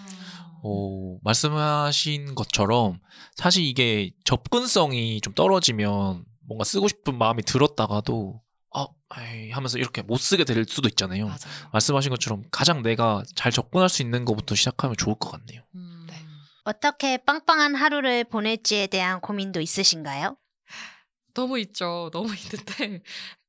[0.64, 3.00] 어, 말씀하신 것처럼
[3.34, 8.42] 사실 이게 접근성이 좀 떨어지면 뭔가 쓰고 싶은 마음이 들었다가도
[8.74, 8.86] 아,
[9.18, 11.26] 에이 하면서 이렇게 못 쓰게 될 수도 있잖아요.
[11.26, 11.38] 맞아요.
[11.72, 15.62] 말씀하신 것처럼 가장 내가 잘 접근할 수 있는 것부터 시작하면 좋을 것 같네요.
[15.74, 16.06] 음.
[16.08, 16.14] 네.
[16.64, 20.36] 어떻게 빵빵한 하루를 보낼지에 대한 고민도 있으신가요?
[21.34, 22.10] 너무 있죠.
[22.12, 23.02] 너무 있는데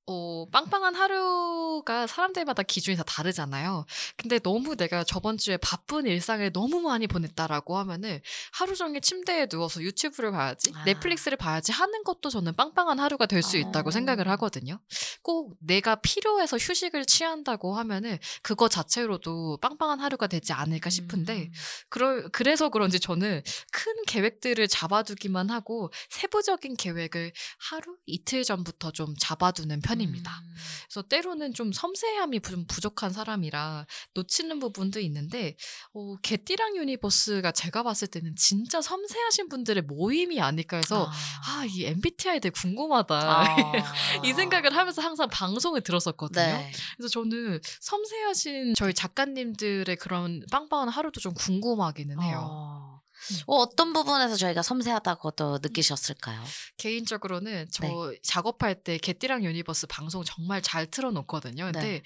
[0.06, 3.86] 어, 빵빵한 하루가 사람들마다 기준이 다 다르잖아요.
[4.18, 8.20] 근데 너무 내가 저번 주에 바쁜 일상을 너무 많이 보냈다라고 하면은
[8.52, 10.84] 하루 종일 침대에 누워서 유튜브를 봐야지, 아.
[10.84, 13.92] 넷플릭스를 봐야지 하는 것도 저는 빵빵한 하루가 될 수 있다고 어.
[13.92, 14.80] 생각을 하거든요.
[15.22, 21.52] 꼭 내가 필요해서 휴식을 취한다고 하면은 그거 자체로도 빵빵한 하루가 되지 않을까 싶은데 음.
[21.90, 27.32] 그럴, 그래서 그런지 저는 큰 계획들을 잡아두기만 하고 세부적인 계획을
[27.70, 30.42] 하루 이틀 전부터 좀 잡아두는 편 입니다.
[30.46, 30.54] 음.
[30.94, 35.56] 그래서 때로는 좀 섬세함이 좀 부족한 사람이라 놓치는 부분도 있는데
[35.94, 41.10] 어, 개띠랑 유니버스가 제가 봤을 때는 진짜 섬세하신 분들의 모임이 아닐까 해서
[41.48, 43.56] 아 이 MBTI들 궁금하다 아.
[44.24, 46.46] 이 생각을 하면서 항상 방송을 들었었거든요.
[46.46, 46.72] 네.
[46.98, 52.48] 그래서 저는 섬세하신 저희 작가님들의 그런 빵빵한 하루도 좀 궁금하기는 해요.
[52.52, 52.93] 어.
[53.32, 53.38] 음.
[53.48, 56.42] 어, 어떤 부분에서 저희가 섬세하다고 또 느끼셨을까요?
[56.78, 58.20] 개인적으로는 저 네.
[58.24, 61.66] 작업할 때 개띠랑 유니버스 방송 정말 잘 틀어놓거든요.
[61.66, 62.04] 근데 네.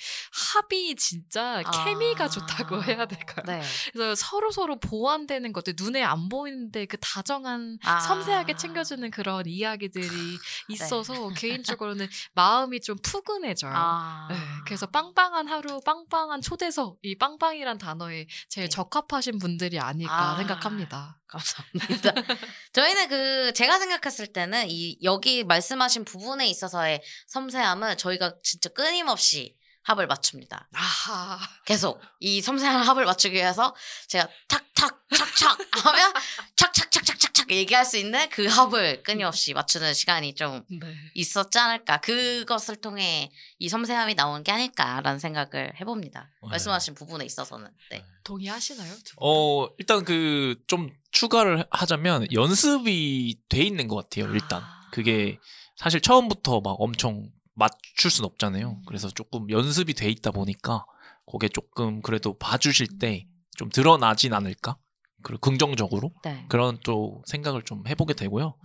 [0.53, 2.29] 합이 진짜 케미가 아.
[2.29, 3.43] 좋다고 해야 될까요?
[3.45, 3.61] 네.
[3.93, 7.99] 그래서 서로 서로 보완되는 것들 눈에 안 보이는데 그 다정한 아.
[7.99, 10.07] 섬세하게 챙겨주는 그런 이야기들이
[10.69, 10.73] 네.
[10.73, 13.73] 있어서 개인적으로는 마음이 좀 푸근해져요.
[13.73, 14.27] 아.
[14.29, 18.69] 네, 그래서 빵빵한 하루, 빵빵한 초대석, 이 빵빵이란 단어에 제일 네.
[18.69, 20.37] 적합하신 분들이 아닐까 아.
[20.37, 21.06] 생각합니다.
[21.27, 22.13] 감사합니다.
[22.73, 29.55] 저희는 그 제가 생각했을 때는 이 여기 말씀하신 부분에 있어서의 섬세함은 저희가 진짜 끊임없이
[29.87, 30.67] 합을 맞춥니다.
[30.73, 31.39] 아하.
[31.65, 33.73] 계속 이 섬세한 합을 맞추기 위해서
[34.07, 36.13] 제가 탁탁 착착 하면
[36.57, 40.93] 착착착착착착 얘기할 수 있는 그 합을 끊임없이 맞추는 시간이 좀 네.
[41.13, 46.29] 있었지 않을까 그것을 통해 이 섬세함이 나오는 게 아닐까라는 생각을 해봅니다.
[46.43, 46.49] 네.
[46.49, 48.03] 말씀하신 부분에 있어서는 네.
[48.25, 48.93] 동의하시나요?
[49.05, 49.17] 두 분?
[49.21, 54.31] 어 일단 그 좀 추가를 하자면 연습이 돼 있는 것 같아요.
[54.33, 54.89] 일단 아.
[54.91, 55.39] 그게
[55.77, 58.69] 사실 처음부터 막 엄청 맞출 순 없잖아요.
[58.69, 58.81] 음.
[58.87, 60.85] 그래서 조금 연습이 돼 있다 보니까
[61.29, 64.77] 그게 조금 그래도 봐주실 때 좀 드러나진 않을까?
[65.23, 66.45] 그리고 긍정적으로 네.
[66.47, 68.55] 그런 또 생각을 좀 해보게 되고요.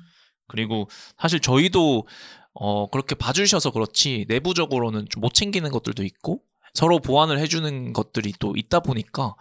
[0.47, 2.07] 그리고 사실 저희도
[2.53, 6.43] 어 그렇게 봐주셔서 그렇지 내부적으로는 좀 못 챙기는 것들도 있고
[6.75, 9.35] 서로 보완을 해주는 것들이 또 있다 보니까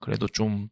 [0.00, 0.68] 그래도 좀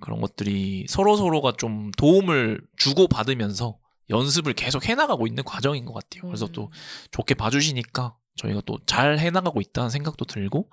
[0.00, 3.76] 그런 것들이 서로 서로가 좀 도움을 주고 받으면서
[4.10, 6.22] 연습을 계속 해나가고 있는 과정인 것 같아요.
[6.22, 6.70] 그래서 또 음.
[7.10, 10.70] 좋게 봐주시니까 저희가 또 잘 해나가고 있다는 생각도 들고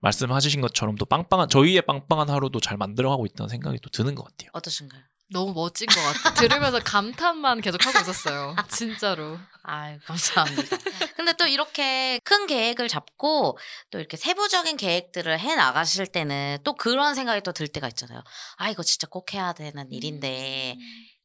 [0.00, 4.50] 말씀하신 것처럼 또 빵빵한 저희의 빵빵한 하루도 잘 만들어가고 있다는 생각이 또 드는 것 같아요.
[4.52, 5.02] 어떠신가요?
[5.32, 6.34] 너무 멋진 것 같아.
[6.34, 8.54] 들으면서 감탄만 계속 하고 있었어요.
[8.70, 9.36] 진짜로.
[9.64, 10.76] 아유, 감사합니다.
[11.16, 13.58] 근데 또 이렇게 큰 계획을 잡고
[13.90, 18.22] 또 이렇게 세부적인 계획들을 해 나가실 때는 또 그런 생각이 또 들 때가 있잖아요.
[18.58, 20.76] 아, 이거 진짜 꼭 해야 되는 일인데.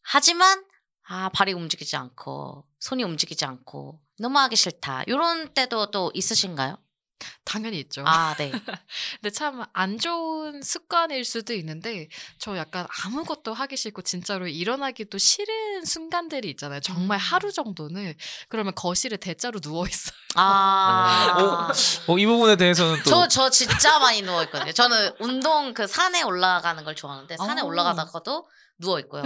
[0.01, 0.63] 하지만,
[1.07, 5.03] 아, 발이 움직이지 않고, 손이 움직이지 않고, 너무 하기 싫다.
[5.07, 6.77] 이런 때도 또 있으신가요?
[7.45, 8.03] 당연히 있죠.
[8.05, 8.51] 아, 네.
[8.51, 12.07] 근데 참 안 좋은 습관일 수도 있는데
[12.39, 16.79] 저 약간 아무것도 하기 싫고 진짜로 일어나기도 싫은 순간들이 있잖아요.
[16.79, 17.19] 정말 음.
[17.19, 18.13] 하루 정도는
[18.49, 20.15] 그러면 거실에 대자로 누워 있어요.
[20.35, 21.71] 아.
[22.07, 24.71] 어, 이 부분에 대해서는 또 저, 저 진짜 많이 누워있거든요.
[24.71, 27.65] 저는 운동 그 산에 올라가는 걸 좋아하는데 산에 어.
[27.65, 28.47] 올라가다가도
[28.81, 29.23] 누워 있고요.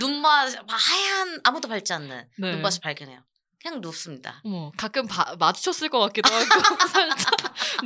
[0.00, 2.52] 눈만 하얀, 아무도 밟지 않는 네.
[2.52, 3.20] 눈밭이 발견해요.
[3.62, 4.42] 그냥 눕습니다.
[4.44, 6.44] 어머, 가끔 봐- 마주쳤을 것 같기도 하고
[6.92, 7.34] 살짝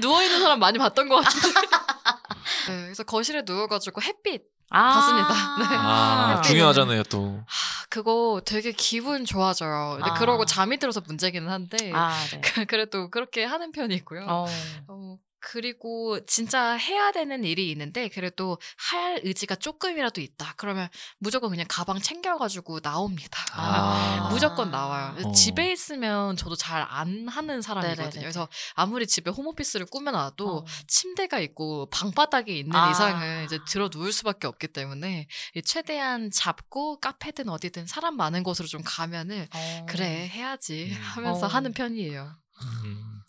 [0.00, 1.61] 누워 있는 사람 많이 봤던 것 같은데.
[2.68, 4.94] 네, 그래서 거실에 누워가지고 햇빛 아.
[4.94, 5.28] 봤습니다.
[5.59, 5.76] 네.
[5.78, 6.48] 아, 햇빛.
[6.48, 7.42] 중요하잖아요 또.
[7.46, 9.96] 하, 그거 되게 기분 좋아져요.
[9.98, 10.14] 근데 아.
[10.14, 12.40] 그러고 잠이 들어서 문제기는 한데 아, 네.
[12.66, 14.26] 그래도 그렇게 하는 편이고요.
[14.28, 14.46] 어.
[14.88, 20.55] 어, 그리고 진짜 해야 되는 일이 있는데 그래도 할 의지가 조금이라도 있다.
[20.57, 23.38] 그러면 무조건 그냥 가방 챙겨가지고 나옵니다.
[23.53, 24.29] 아.
[24.31, 25.16] 무조건 나와요.
[25.24, 25.33] 어.
[25.33, 27.98] 집에 있으면 저도 잘 안 하는 사람이거든요.
[28.03, 28.20] 네네네네.
[28.20, 30.64] 그래서 아무리 집에 홈오피스를 꾸며놔도 어.
[30.87, 32.90] 침대가 있고 방바닥에 있는 아.
[32.90, 38.66] 이상은 이제 들어 누울 수밖에 없기 때문에 이 최대한 잡고 카페든 어디든 사람 많은 곳으로
[38.68, 39.87] 좀 가면은 어.
[39.88, 41.00] 그래 해야지 음.
[41.03, 41.48] 하면서 어.
[41.48, 42.37] 하는 편이에요.
[42.62, 43.19] 음, 뭐 그-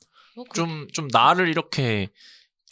[0.53, 2.09] 좀, 좀 나를 이렇게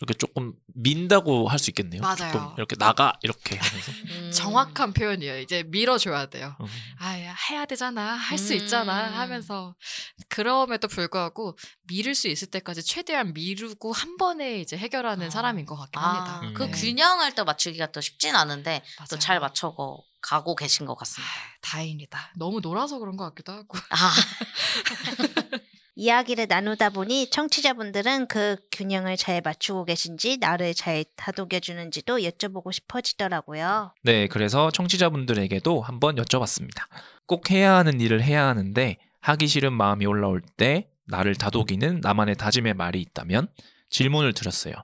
[0.02, 2.02] 이렇게 조금 민다고 할 수 있겠네요.
[2.02, 2.32] 맞아요.
[2.32, 3.92] 조금 이렇게 나가 이렇게 하면서.
[4.28, 4.32] 음.
[4.32, 5.40] 정확한 표현이에요.
[5.40, 6.56] 이제 밀어줘야 돼요.
[6.62, 6.68] 음.
[7.00, 7.10] 아,
[7.50, 8.14] 해야 되잖아.
[8.14, 8.60] 할수 음.
[8.60, 9.20] 있잖아.
[9.20, 9.76] 하면서
[10.30, 15.30] 그럼에도 불구하고 미룰 수 있을 때까지 최대한 미루고 한 번에 이제 해결하는 아.
[15.30, 16.40] 사람인 것 같긴 아, 합니다.
[16.48, 16.54] 음.
[16.54, 16.72] 그 네.
[16.72, 19.20] 균형을 또 맞추기가 또 쉽진 않은데 또.
[19.20, 21.34] 잘 맞춰고 가고 계신 것 아, 같습니다.
[21.62, 22.36] 다행이다.
[22.38, 23.78] 너무 놀아서 그런 것 같기도 하고.
[23.90, 24.14] 아,
[26.00, 33.92] 이야기를 나누다 보니 청취자분들은 그 균형을 잘 맞추고 계신지 나를 잘 다독여주는지도 여쭤보고 싶어지더라고요.
[34.04, 36.88] 네, 그래서 청취자분들에게도 한번 여쭤봤습니다.
[37.26, 42.76] 꼭 해야 하는 일을 해야 하는데 하기 싫은 마음이 올라올 때 나를 다독이는 나만의 다짐의
[42.76, 43.50] 말이 있다면
[43.90, 44.76] 질문을 드렸어요.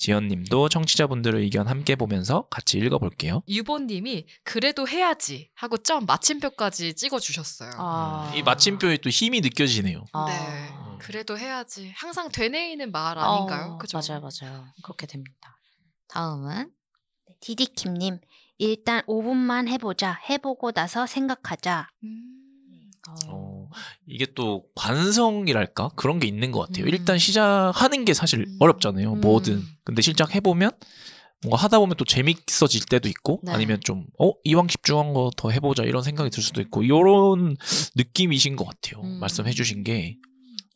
[0.00, 3.42] 지연님도 청취자분들의 의견 함께 보면서 같이 읽어볼게요.
[3.46, 7.72] 유보님이 그래도 해야지 하고 점 마침표까지 찍어주셨어요.
[7.76, 8.32] 아.
[8.34, 10.06] 이 마침표에 또 힘이 느껴지네요.
[10.14, 10.24] 아.
[10.26, 10.96] 네.
[11.00, 11.92] 그래도 해야지.
[11.96, 13.72] 항상 되뇌이는 말 아닌가요?
[13.72, 13.98] 어, 그죠?
[13.98, 14.64] 맞아요, 맞아요.
[14.82, 15.58] 그렇게 됩니다.
[16.08, 16.70] 다음은
[17.40, 18.20] 디디킴님,
[18.56, 20.18] 일단 5분만 해보자.
[20.30, 21.88] 해보고 나서 생각하자.
[22.04, 22.90] 음.
[23.28, 23.49] 어,
[24.06, 26.84] 이게 또 관성이랄까 그런 게 있는 것 같아요.
[26.84, 26.88] 음.
[26.88, 28.56] 일단 시작하는 게 사실 음.
[28.60, 29.12] 어렵잖아요.
[29.14, 29.20] 음.
[29.20, 29.62] 뭐든.
[29.84, 30.70] 근데 실작 해 보면
[31.42, 33.52] 뭔가 하다 보면 또 재밌어질 때도 있고 네.
[33.52, 37.56] 아니면 좀 어 이왕 집중한 거 더 해보자 이런 생각이 들 수도 있고 이런
[37.96, 39.02] 느낌이신 것 같아요.
[39.02, 39.20] 음.
[39.20, 40.16] 말씀해주신 게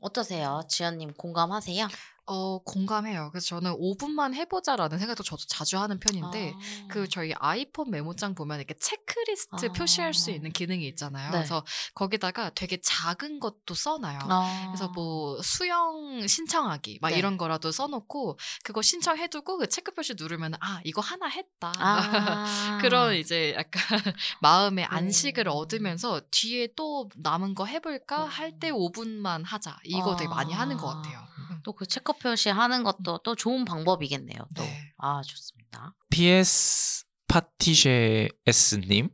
[0.01, 0.63] 어떠세요?
[0.69, 1.87] 지연님 공감하세요?
[2.27, 3.31] 어, 공감해요.
[3.33, 6.87] 그래서 저는 5분만 해보자라는 생각도 저도 자주 하는 편인데, 아.
[6.89, 9.73] 그 저희 아이폰 메모장 보면 이렇게 체크리스트 아.
[9.73, 11.31] 표시할 수 있는 기능이 있잖아요.
[11.31, 11.39] 네.
[11.39, 14.19] 그래서 거기다가 되게 작은 것도 써놔요.
[14.23, 14.67] 아.
[14.69, 17.19] 그래서 뭐 수영 신청하기 막 네.
[17.19, 21.73] 이런 거라도 써놓고 그거 신청해두고 그 체크 표시 누르면 아 이거 하나 했다.
[21.79, 22.79] 아.
[22.81, 23.83] 그런 이제 약간
[24.41, 25.53] 마음의 안식을 음.
[25.53, 28.29] 얻으면서 뒤에 또 남은 거 해볼까 음.
[28.29, 29.77] 할때 5분만 하자.
[29.85, 30.95] 이거 되게 많이 하는 것 아.
[30.97, 31.34] 같아요.
[31.65, 34.39] 또 그 체크 표시 하는 것도 또 좋은 방법이겠네요.
[34.55, 34.63] 또.
[34.63, 34.93] 네.
[34.99, 35.95] 아, 좋습니다.
[36.11, 39.11] PS 파티쉐 S님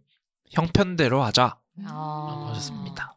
[0.50, 1.84] 형편대로 하자 음.
[1.86, 2.26] 아.
[2.28, 3.16] 라고 하셨습니다.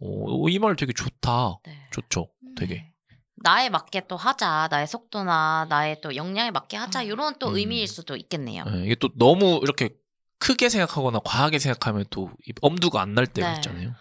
[0.00, 1.58] 오, 이 말 되게 좋다.
[1.64, 1.88] 네.
[1.92, 2.28] 좋죠.
[2.56, 2.88] 되게.
[3.44, 4.68] 나에 맞게 또 하자.
[4.70, 7.02] 나의 속도나 나의 또 역량에 맞게 하자.
[7.02, 7.06] 음.
[7.06, 7.56] 이런 또 음.
[7.56, 8.64] 의미일 수도 있겠네요.
[8.72, 9.90] 예, 이게 또 너무 이렇게
[10.38, 12.30] 크게 생각하거나 과하게 생각하면 또이
[12.62, 13.54] 엄두가 안 날 때가 네.
[13.56, 13.92] 있잖아요.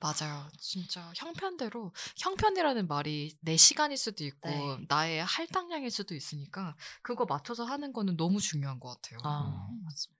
[0.00, 0.48] 맞아요.
[0.58, 4.84] 진짜 형편대로 형편이라는 말이 내 시간일 수도 있고 네.
[4.88, 9.18] 나의 할당량일 수도 있으니까 그거 맞춰서 하는 거는 너무 중요한 것 같아요.
[9.24, 10.18] 아, 맞습니다.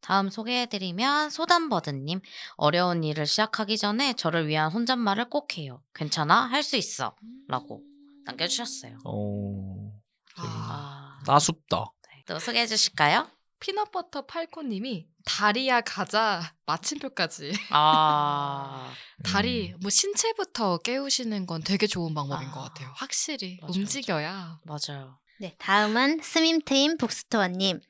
[0.00, 2.20] 다음 소개해드리면 소담버드님
[2.56, 5.82] 어려운 일을 시작하기 전에 저를 위한 혼잣말을 꼭 해요.
[5.94, 7.14] 괜찮아 할 수 있어.
[7.48, 7.82] 라고
[8.24, 8.98] 남겨주셨어요.
[9.04, 9.92] 어,
[10.36, 11.84] 아, 아, 따숩다.
[12.08, 12.22] 네.
[12.26, 13.28] 또 소개해 주실까요?
[13.60, 18.92] 피넛버터 팔코님이 다리야 가자 마침표까지 아,
[19.24, 19.78] 다리 음.
[19.80, 22.52] 뭐 신체부터 깨우시는 건 되게 좋은 방법인 아.
[22.52, 22.92] 것 같아요.
[22.96, 25.18] 확실히 맞아요, 움직여야 맞아요.
[25.38, 27.80] 네, 다음은 스밈트임 북스토어님.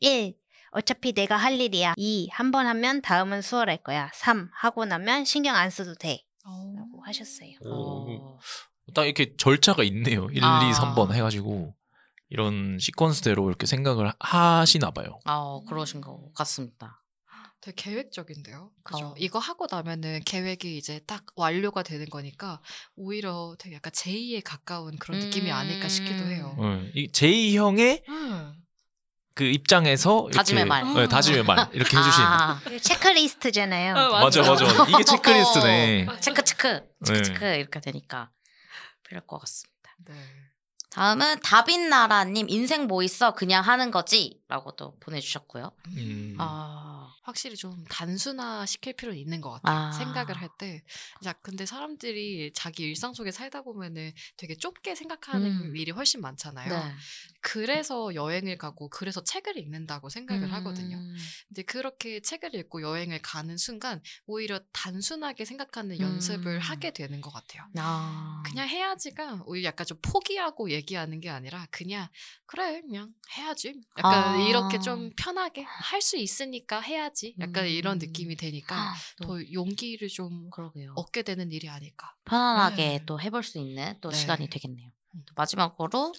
[0.00, 0.34] 1.
[0.72, 1.94] 어차피 내가 할 일이야.
[1.96, 2.28] 2.
[2.32, 4.10] 한 번 하면 다음은 수월할 거야.
[4.14, 4.48] 3.
[4.54, 6.22] 하고 나면 신경 안 써도 돼.
[6.44, 7.56] 라고 하셨어요.
[7.62, 8.38] 오, 어,
[8.94, 10.28] 딱 이렇게 절차가 있네요.
[10.30, 10.60] 1, 아.
[10.68, 11.74] 2, 3번 해가지고
[12.30, 15.18] 이런 시퀀스대로 이렇게 생각을 하시나 봐요.
[15.24, 17.02] 아, 그러신 것 같습니다.
[17.60, 18.70] 되게 계획적인데요.
[18.82, 19.08] 그죠?
[19.08, 19.14] 어.
[19.18, 22.62] 이거 하고 나면은 계획이 이제 딱 완료가 되는 거니까
[22.96, 26.56] 오히려 되게 약간 제2에 가까운 그런 느낌이 아닐까 싶기도 해요.
[26.58, 28.54] 예, 이 제이형의 음.
[29.34, 30.84] 그 입장에서 다짐의 말.
[30.96, 32.24] 예, 다짐의 말 이렇게 해주신.
[32.24, 33.94] 아, 체크리스트잖아요.
[33.94, 34.64] 어, 맞아 맞아.
[34.64, 34.84] 맞아.
[34.88, 36.06] 이게 체크리스트네.
[36.20, 37.22] 체크 체크 체크 네.
[37.22, 38.30] 체크 이렇게 되니까
[39.06, 39.94] 필요할 것 같습니다.
[40.06, 40.14] 네.
[40.90, 43.32] 다음은 다빈나라님 인생 뭐 있어?
[43.34, 45.70] 그냥 하는 거지 라고 또 보내주셨고요.
[45.96, 46.34] 음.
[46.38, 49.76] 아, 확실히 좀 단순화 시킬 필요는 있는 것 같아요.
[49.76, 49.92] 아.
[49.92, 50.82] 생각을 할 때.
[51.24, 55.76] 야, 근데 사람들이 자기 일상 속에 살다 보면은 되게 좁게 생각하는 음.
[55.76, 56.68] 일이 훨씬 많잖아요.
[56.68, 56.94] 네.
[57.40, 60.52] 그래서 여행을 가고 그래서 책을 읽는다고 생각을 음.
[60.54, 60.98] 하거든요.
[61.48, 66.00] 근데 그렇게 책을 읽고 여행을 가는 순간 오히려 단순하게 생각하는 음.
[66.00, 67.68] 연습을 하게 되는 것 같아요.
[67.76, 72.08] 아, 그냥 해야지가 오히려 약간 좀 포기하고 얘기하는 게 아니라 그냥
[72.46, 74.39] 그래 그냥 해야지 약간 아.
[74.48, 77.98] 이렇게 좀 편하게 할 수 있으니까 해야지 약간 이런 음.
[77.98, 80.94] 느낌이 되니까 아, 또더 용기를 좀 그러게요.
[80.96, 82.14] 얻게 되는 일이 아닐까.
[82.24, 83.02] 편안하게 네.
[83.06, 84.16] 또 해볼 수 있는 또 네.
[84.16, 84.88] 시간이 되겠네요.
[85.26, 86.14] 또 마지막으로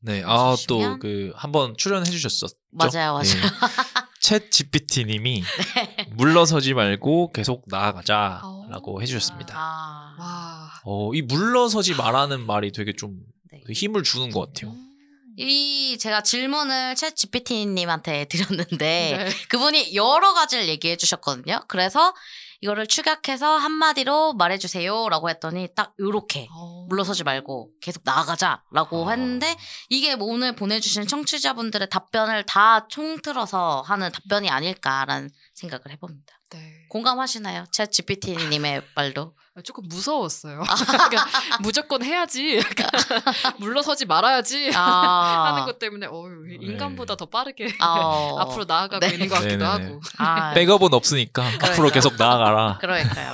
[0.00, 0.98] 네, 아 또.
[0.98, 2.54] 그 한번 출연해 주셨었죠.
[2.70, 3.24] 맞아요, 맞아요.
[4.20, 5.42] 챗 GPT님이
[5.96, 6.08] 네.
[6.12, 9.02] 물러서지 말고 계속 나아가자라고 오.
[9.02, 9.54] 해주셨습니다.
[9.56, 10.70] 아, 와.
[10.84, 13.18] 어, 이 물러서지 말라는 말이 되게 좀
[13.50, 13.62] 네.
[13.72, 14.72] 힘을 주는 것 같아요.
[14.72, 14.93] 음.
[15.36, 19.30] 이 제가 질문을 챗 GPT님한테 드렸는데 네.
[19.48, 21.62] 그분이 여러 가지를 얘기해 주셨거든요.
[21.68, 22.14] 그래서
[22.60, 26.86] 이거를 축약해서 한마디로 말해주세요라고 했더니 딱 요렇게 어.
[26.88, 29.10] 물러서지 말고 계속 나아가자라고 아.
[29.10, 29.54] 했는데
[29.90, 36.34] 이게 뭐 오늘 보내주신 청취자분들의 답변을 다 총틀어서 하는 답변이 아닐까라는 생각을 해봅니다.
[36.50, 36.86] 네.
[36.90, 37.64] 공감하시나요?
[37.72, 39.34] 챗 GPT님의 말도.
[39.62, 40.62] 조금 무서웠어요.
[40.66, 41.26] 그러니까
[41.62, 42.58] 무조건 해야지.
[42.58, 42.88] 약간
[43.60, 44.72] 물러서지 말아야지.
[44.74, 49.12] 아, 하는 것 때문에 어휴, 인간보다 더 빠르게 어, 앞으로 나아가고 네.
[49.12, 49.84] 있는 것 같기도 네네네.
[49.84, 50.00] 하고.
[50.18, 52.78] 아, 백업은 없으니까 앞으로 계속 나아가라.
[52.80, 53.32] 그러니까요.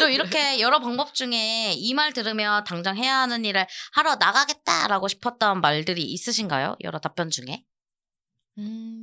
[0.00, 5.60] 또 이렇게 여러 방법 중에 이 말 들으면 당장 해야 하는 일을 하러 나가겠다라고 싶었던
[5.60, 6.76] 말들이 있으신가요?
[6.82, 7.62] 여러 답변 중에?
[8.58, 8.99] 음.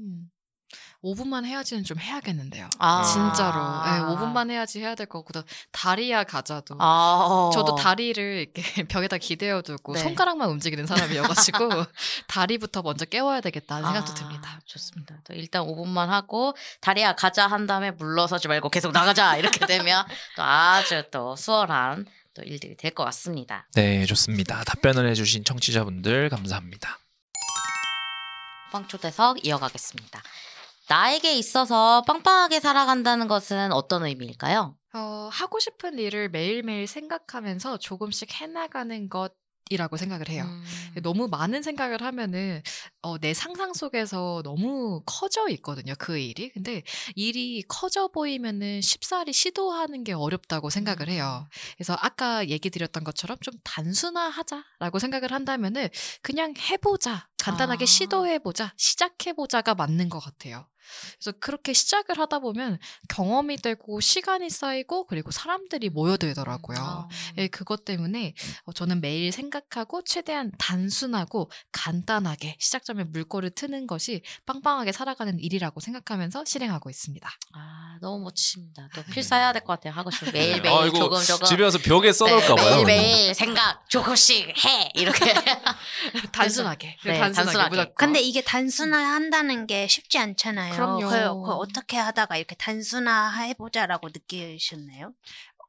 [1.03, 2.69] 5분만 해야지는 좀 해야겠는데요.
[2.79, 3.03] 아.
[3.03, 3.55] 진짜로.
[3.85, 5.31] 네, 5분만 해야지 해야 될 거고
[5.71, 6.75] 다리야 가자도.
[6.79, 9.99] 아, 저도 다리를 이렇게 벽에다 기대어 두고 네.
[9.99, 11.69] 손가락만 움직이는 사람이어가지고
[12.27, 14.59] 다리부터 먼저 깨워야 되겠다는 생각도 아, 듭니다.
[14.65, 15.15] 좋습니다.
[15.23, 20.05] 또 일단 5분만 하고 다리야 가자 한 다음에 물러서지 말고 계속 나가자 이렇게 되면
[20.35, 23.67] 또 아주 또 수월한 또 일들이 될 것 같습니다.
[23.75, 24.63] 네, 좋습니다.
[24.63, 26.97] 답변을 해주신 청취자분들 감사합니다.
[28.71, 30.21] 빵 초대석 이어가겠습니다.
[30.89, 34.77] 나에게 있어서 빵빵하게 살아간다는 것은 어떤 의미일까요?
[34.93, 39.33] 어, 하고 싶은 일을 매일매일 생각하면서 조금씩 해나가는 것
[39.69, 40.45] 이라고 생각을 해요.
[40.45, 41.01] 음.
[41.03, 42.61] 너무 많은 생각을 하면은
[43.01, 46.83] 어, 내 상상 속에서 너무 커져 있거든요 그 일이 근데
[47.15, 53.53] 일이 커져 보이면은 쉽사리 시도하는 게 어렵다고 생각을 해요 그래서 아까 얘기 드렸던 것처럼 좀
[53.63, 55.89] 단순화하자라고 생각을 한다면은
[56.21, 57.85] 그냥 해보자 간단하게 아.
[57.85, 60.65] 시도해보자 시작해보자가 맞는 것 같아요
[61.19, 67.07] 그래서 그렇게 시작을 하다 보면 경험이 되고 시간이 쌓이고 그리고 사람들이 모여들더라고요 아.
[67.37, 68.33] 예, 그것 때문에
[68.65, 76.45] 어, 저는 매일 생각하고 최대한 단순하고 간단하게 시작점에 물꼬를 트는 것이 빵빵하게 살아가는 일이라고 생각하면서
[76.45, 77.29] 실행하고 있습니다.
[77.53, 78.89] 아, 너무 멋지십니다.
[78.95, 79.93] 또 필사해야 될 것 같아요.
[79.93, 82.83] 하고 싶은 매일 매일 아, 조금 조금 집에 와서 벽에 써놓을까봐요.
[82.83, 85.33] 매일 매일 생각 조금씩 해 이렇게.
[86.31, 86.97] 단순하게.
[87.05, 87.91] 네, 단순하게, 단순하게.
[87.95, 90.73] 근데 이게 단순화한다는 게 쉽지 않잖아요.
[90.77, 91.41] 그럼요.
[91.41, 95.13] 그, 그 어떻게 하다가 이렇게 단순화해보자라고 느끼셨나요?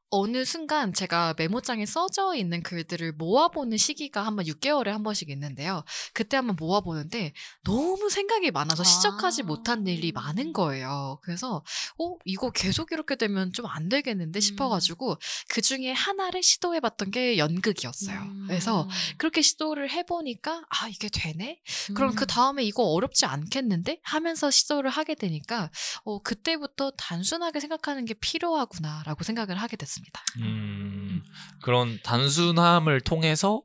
[0.09, 5.83] 어느 순간 제가 메모장에 써져 있는 글들을 모아보는 시기가 한번 6개월에 한 번씩 있는데요.
[6.13, 9.45] 그때 한번 모아보는데 너무 생각이 많아서 시작하지 아.
[9.45, 11.19] 못한 일이 많은 거예요.
[11.23, 11.63] 그래서
[11.97, 15.17] 어 이거 계속 이렇게 되면 좀 안 되겠는데 싶어가지고
[15.49, 18.19] 그 중에 하나를 시도해봤던 게 연극이었어요.
[18.19, 18.45] 음.
[18.47, 21.59] 그래서 그렇게 시도를 해보니까 아 이게 되네.
[21.95, 22.15] 그럼 음.
[22.15, 25.69] 그 다음에 이거 어렵지 않겠는데 하면서 시도를 하게 되니까
[26.03, 30.21] 어 그때부터 단순하게 생각하는 게 필요하구나라고 생각을 하게 됐 습니다.
[30.39, 31.23] 음,
[31.61, 33.61] 그런 단순함을 통해서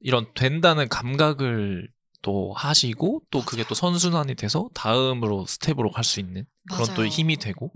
[0.00, 1.88] 이런 된다는 감각을
[2.20, 7.06] 또 하시고 또 그게 또 선순환이 돼서 다음으로 스텝으로 갈 수 있는 그런 또 맞아요.
[7.08, 7.70] 힘이 되고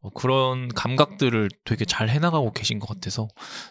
[0.00, 3.28] 어, 그런 감각들을 되게 잘 해나가고 계신 것 같아서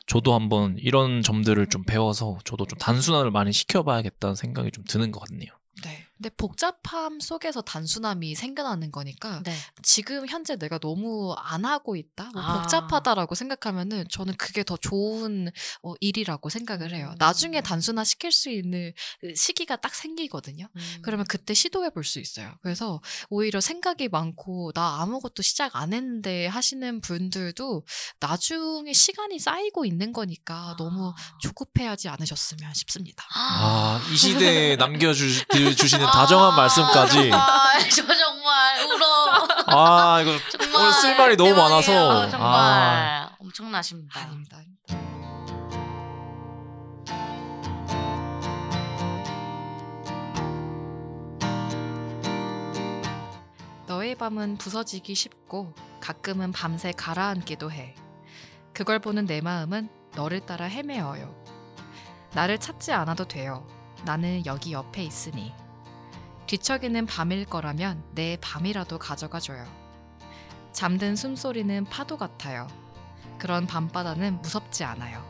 [0.08, 5.20] 저도 한번 이런 점들을 좀 배워서 저도 좀 단순함을 많이 시켜봐야겠다는 생각이 좀 드는 것
[5.20, 5.52] 같네요.
[5.84, 6.07] 네.
[6.18, 9.56] 근데 복잡함 속에서 단순함이 생겨나는 거니까 네.
[9.84, 12.62] 지금 현재 내가 너무 안 하고 있다, 뭐 아.
[12.62, 15.50] 복잡하다라고 생각하면은 저는 그게 더 좋은
[15.84, 17.10] 어, 일이라고 생각을 해요.
[17.12, 17.16] 음.
[17.20, 20.68] 나중에 단순화 시킬 수 있는 그 시기가 딱 생기거든요.
[20.76, 21.00] 음.
[21.04, 22.56] 그러면 그때 시도해 볼 수 있어요.
[22.62, 27.86] 그래서 오히려 생각이 많고 나 아무것도 시작 안 했는데 하시는 분들도
[28.20, 33.26] 나중에 시간이 쌓이고 있는 거니까 너무 조급해하지 않으셨으면 싶습니다.
[33.36, 37.32] 아, 이 시대에 남겨주시는 다정한 말씀까지.
[37.34, 39.48] 아, 저 정말 울어.
[39.68, 41.70] 아, 이거 정말 오늘 쓸 말이 너무 대박이에요.
[41.70, 42.30] 많아서.
[42.30, 43.30] 정말 아.
[43.40, 44.20] 엄청나십니다.
[44.20, 44.58] 아닙니다.
[53.88, 57.96] 너의 밤은 부서지기 쉽고 가끔은 밤새 가라앉기도 해.
[58.74, 61.34] 그걸 보는 내 마음은 너를 따라 헤매어요.
[62.34, 63.66] 나를 찾지 않아도 돼요.
[64.06, 65.54] 나는 여기 옆에 있으니.
[66.48, 69.66] 뒤척이는 밤일 거라면 내 밤이라도 가져가 줘요.
[70.72, 72.68] 잠든 숨소리는 파도 같아요.
[73.38, 75.24] 그런 밤바다는 무섭지 않아요.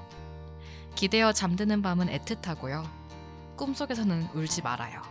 [0.95, 2.87] 기대어 잠드는 밤은 애틋하고요.
[3.55, 5.01] 꿈속에서는 울지 말아요.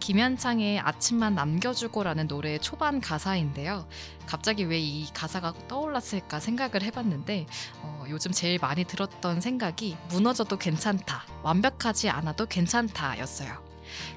[0.00, 3.86] 김현창의 아침만 남겨주고라는 노래의 초반 가사인데요.
[4.26, 7.46] 갑자기 왜 이 가사가 떠올랐을까 생각을 해봤는데
[7.82, 13.67] 어, 요즘 제일 많이 들었던 생각이 무너져도 괜찮다, 완벽하지 않아도 괜찮다였어요.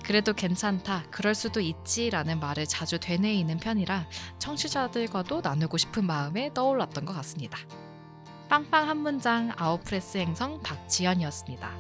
[0.04, 4.08] 그래도 괜찮다, 그럴 수도 있지 라는 말을 자주 되뇌이는 편이라
[4.40, 7.58] 청취자들과도 나누고 싶은 마음에 떠올랐던 것 같습니다.
[8.50, 11.72] 빵빵 한 문장 아웃프레스 행성 박지연이었습니다.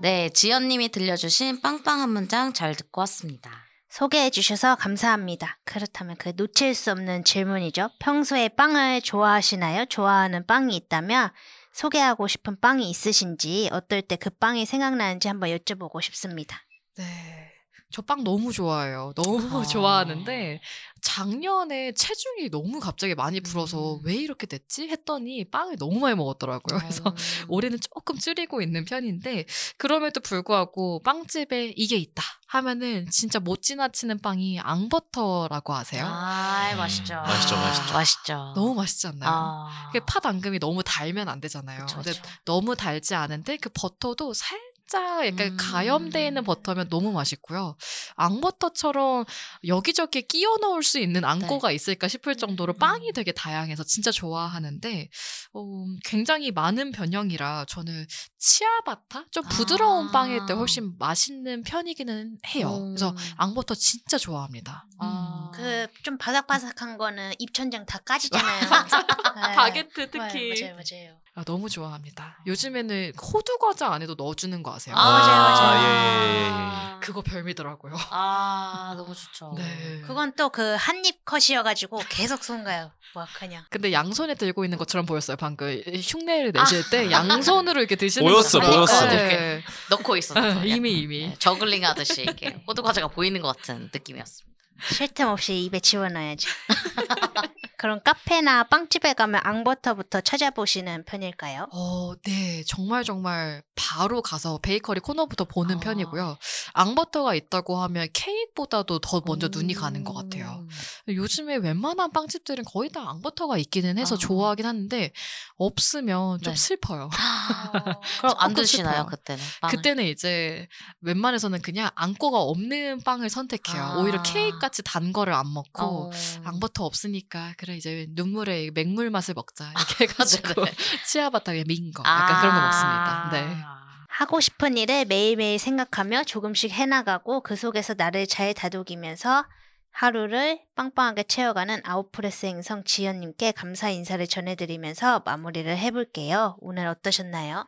[0.00, 3.50] 네, 지연님이 들려주신 빵빵 한 문장 잘 듣고 왔습니다.
[3.88, 5.58] 소개해 주셔서 감사합니다.
[5.64, 7.90] 그렇다면 그 놓칠 수 없는 질문이죠.
[7.98, 9.86] 평소에 빵을 좋아하시나요?
[9.86, 11.30] 좋아하는 빵이 있다면
[11.78, 16.58] 소개하고 싶은 빵이 있으신지 어떨 때 그 빵이 생각나는지 한번 여쭤보고 싶습니다.
[16.96, 17.52] 네.
[17.90, 19.12] 저 빵 너무 좋아해요.
[19.16, 19.66] 너무 아.
[19.66, 20.60] 좋아하는데
[21.02, 24.00] 작년에 체중이 너무 갑자기 많이 불어서 음.
[24.04, 26.78] 왜 이렇게 됐지 했더니 빵을 너무 많이 먹었더라고요.
[26.78, 27.14] 그래서 어.
[27.48, 34.60] 올해는 조금 줄이고 있는 편인데 그럼에도 불구하고 빵집에 이게 있다 하면은 진짜 못 지나치는 빵이
[34.60, 36.06] 앙버터라고 아세요?
[36.06, 37.14] 아, 음, 맛있죠.
[37.14, 37.92] 맛있죠, 맛있죠.
[37.94, 38.52] 맛있죠.
[38.54, 39.30] 너무 맛있지 않나요?
[39.30, 39.86] 아.
[39.92, 41.80] 그게 팥 앙금이 너무 달면 안 되잖아요.
[41.86, 42.22] 그쵸, 근데 그쵸.
[42.44, 44.58] 너무 달지 않은데 그 버터도 살
[44.88, 45.56] 짝 약간 음.
[45.58, 47.76] 가염돼 있는 버터면 너무 맛있고요.
[48.16, 49.24] 앙버터처럼
[49.66, 52.78] 여기저기 끼워 넣을 수 있는 앙꼬가 있을까 싶을 정도로 음.
[52.78, 55.10] 빵이 되게 다양해서 진짜 좋아하는데
[55.52, 58.06] 어, 굉장히 많은 변형이라 저는
[58.38, 60.10] 치아바타 좀 부드러운 아.
[60.12, 62.76] 빵일 때 훨씬 맛있는 편이기는 해요.
[62.76, 62.94] 음.
[62.94, 64.86] 그래서 앙버터 진짜 좋아합니다.
[65.00, 65.50] 아.
[65.54, 68.60] 그좀 바삭바삭한 거는 입천장 다 까지잖아요.
[69.36, 69.54] 네.
[69.54, 70.62] 바게트 특히.
[70.62, 71.18] 맞아요, 맞아요.
[71.38, 72.38] 아, 너무 좋아합니다.
[72.48, 74.96] 요즘에는 호두 과자 안에도 넣어주는 거 아세요?
[74.96, 75.84] 아, 맞아요, 맞아요.
[75.84, 77.00] 예, 예, 예.
[77.00, 77.94] 그거 별미더라고요.
[78.10, 79.54] 아, 너무 좋죠.
[79.56, 80.02] 네.
[80.04, 82.90] 그건 또 그 한입 컷이어가지고 계속 손가요.
[83.14, 83.64] 와 그냥.
[83.70, 85.36] 근데 양손에 들고 있는 것처럼 보였어요.
[85.36, 89.06] 방금 흉내를 내실 때 양손으로 이렇게 드시는 보였어, 거 보였어.
[89.06, 89.62] 네.
[89.90, 90.40] 넣고 있었어.
[90.40, 91.28] 아, 이미 이미.
[91.28, 94.47] 네, 저글링 하듯이 이렇게 호두 과자가 보이는 것 같은 느낌이었습니다.
[94.92, 96.48] 쉴 틈 없이 입에 집어넣어야죠.
[97.78, 101.68] 그럼 카페나 빵집에 가면 앙버터부터 찾아보시는 편일까요?
[101.70, 102.64] 어, 네.
[102.66, 105.78] 정말 정말 바로 가서 베이커리 코너부터 보는 아.
[105.78, 106.36] 편이고요.
[106.72, 110.66] 앙버터가 있다고 하면 케이크보다도 더 먼저 눈이 가는 것 같아요.
[111.08, 111.14] 음.
[111.14, 114.18] 요즘에 웬만한 빵집들은 거의 다 앙버터가 있기는 해서 아.
[114.18, 115.12] 좋아하긴 하는데
[115.56, 116.56] 없으면 좀 네.
[116.58, 117.08] 슬퍼요.
[118.18, 119.06] 그럼 안 드시나요.
[119.06, 119.42] 그때는?
[119.60, 119.76] 빵을?
[119.76, 120.66] 그때는 이제
[121.02, 123.82] 웬만해서는 그냥 앙꼬가 없는 빵을 선택해요.
[123.82, 123.98] 아.
[123.98, 126.10] 오히려 케이크 같이 단 거를 안 먹고 어.
[126.44, 130.76] 앙버터 없으니까 그래 이제 눈물에 맹물 맛을 먹자 이렇게 해가지고 네네.
[131.06, 133.30] 치아바닥에 민거 약간 그런 거 먹습니다.
[133.32, 133.62] 네.
[133.64, 133.78] 아.
[134.08, 139.44] 하고 싶은 일을 매일매일 생각하며 조금씩 해나가고 그 속에서 나를 잘 다독이면서
[139.90, 146.56] 하루를 빵빵하게 채워가는 아웃프레스 행성 지연님께 감사 인사를 전해드리면서 마무리를 해볼게요.
[146.60, 147.66] 오늘 어떠셨나요?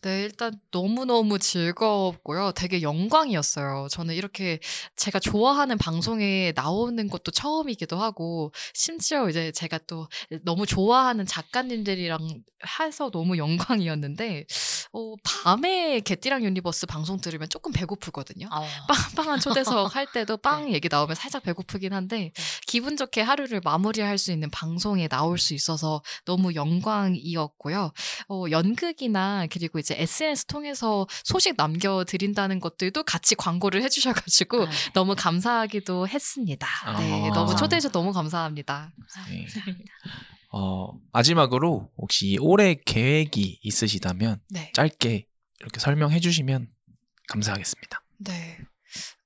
[0.00, 2.52] 네, 일단 너무너무 즐겁고요.
[2.56, 3.86] 되게 영광이었어요.
[3.88, 4.58] 저는 이렇게
[4.96, 10.08] 제가 좋아하는 방송에 나오는 것도 처음이기도 하고, 심지어 이제 제가 또
[10.42, 12.18] 너무 좋아하는 작가님들이랑
[12.80, 14.46] 해서 너무 영광이었는데,
[14.94, 18.48] 어, 밤에 개띠랑 유니버스 방송 들으면 조금 배고프거든요.
[18.52, 18.66] 어.
[18.88, 22.32] 빵빵한 초대석 할 때도 빵 얘기 나오면 살짝 배고프긴 한데
[22.66, 27.92] 기분 좋게 하루를 마무리할 수 있는 방송에 나올 수 있어서 너무 영광이었고요.
[28.28, 34.70] 어, 연극이나 그리고 이제 SNS 통해서 소식 남겨드린다는 것들도 같이 광고를 해주셔가지고 네.
[34.94, 36.66] 너무 감사하기도 했습니다.
[36.98, 37.34] 네, 아.
[37.34, 38.92] 너무 초대해주셔서 너무 감사합니다.
[39.28, 39.46] 네.
[40.52, 44.70] 어, 마지막으로 혹시 올해 계획이 있으시다면 네.
[44.74, 45.26] 짧게
[45.60, 46.68] 이렇게 설명해 주시면
[47.28, 48.02] 감사하겠습니다.
[48.18, 48.58] 네.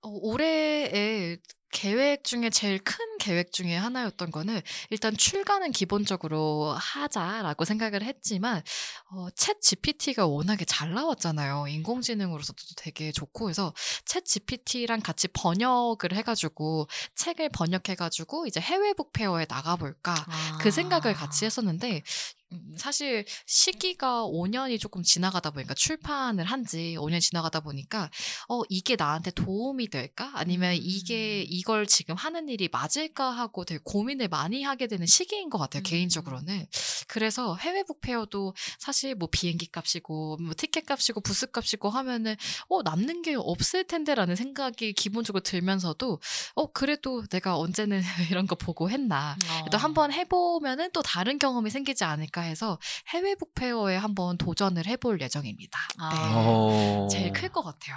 [0.02, 1.38] 어, 올해의
[1.76, 8.62] 계획 중에 제일 큰 계획 중에 하나였던 거는 일단 출간은 기본적으로 하자라고 생각을 했지만
[9.10, 11.66] 어, 챗 GPT가 워낙에 잘 나왔잖아요.
[11.68, 13.74] 인공지능으로서도 되게 좋고 해서
[14.06, 20.58] 챗 GPT랑 같이 번역을 해가지고 책을 번역해가지고 이제 해외 북페어에 나가볼까 아.
[20.62, 22.02] 그 생각을 같이 했었는데
[22.45, 22.45] 음,
[22.76, 28.10] 사실 시기가 5년이 조금 지나가다 보니까 출판을 한 지 5년 지나가다 보니까
[28.48, 30.78] 어 이게 나한테 도움이 될까 아니면 음.
[30.80, 35.82] 이게 이걸 지금 하는 일이 맞을까 하고 되게 고민을 많이 하게 되는 시기인 것 같아요
[35.82, 35.84] 음.
[35.84, 36.66] 개인적으로는
[37.06, 42.34] 그래서 해외 북페어도 사실 뭐 비행기 값이고 뭐 티켓 값이고 부스 값이고 하면은
[42.68, 46.20] 어 남는 게 없을 텐데라는 생각이 기본적으로 들면서도
[46.54, 49.70] 어 그래도 내가 언제는 이런 거 보고 했나 어.
[49.70, 52.78] 또 한번 해보면은 또 다른 경험이 생기지 않을까 해서
[53.08, 55.78] 해외 북페어에 한번 도전을 해볼 예정입니다.
[55.98, 56.10] 아.
[56.14, 56.18] 네.
[56.34, 57.08] 어.
[57.10, 57.96] 제일 클 것 같아요.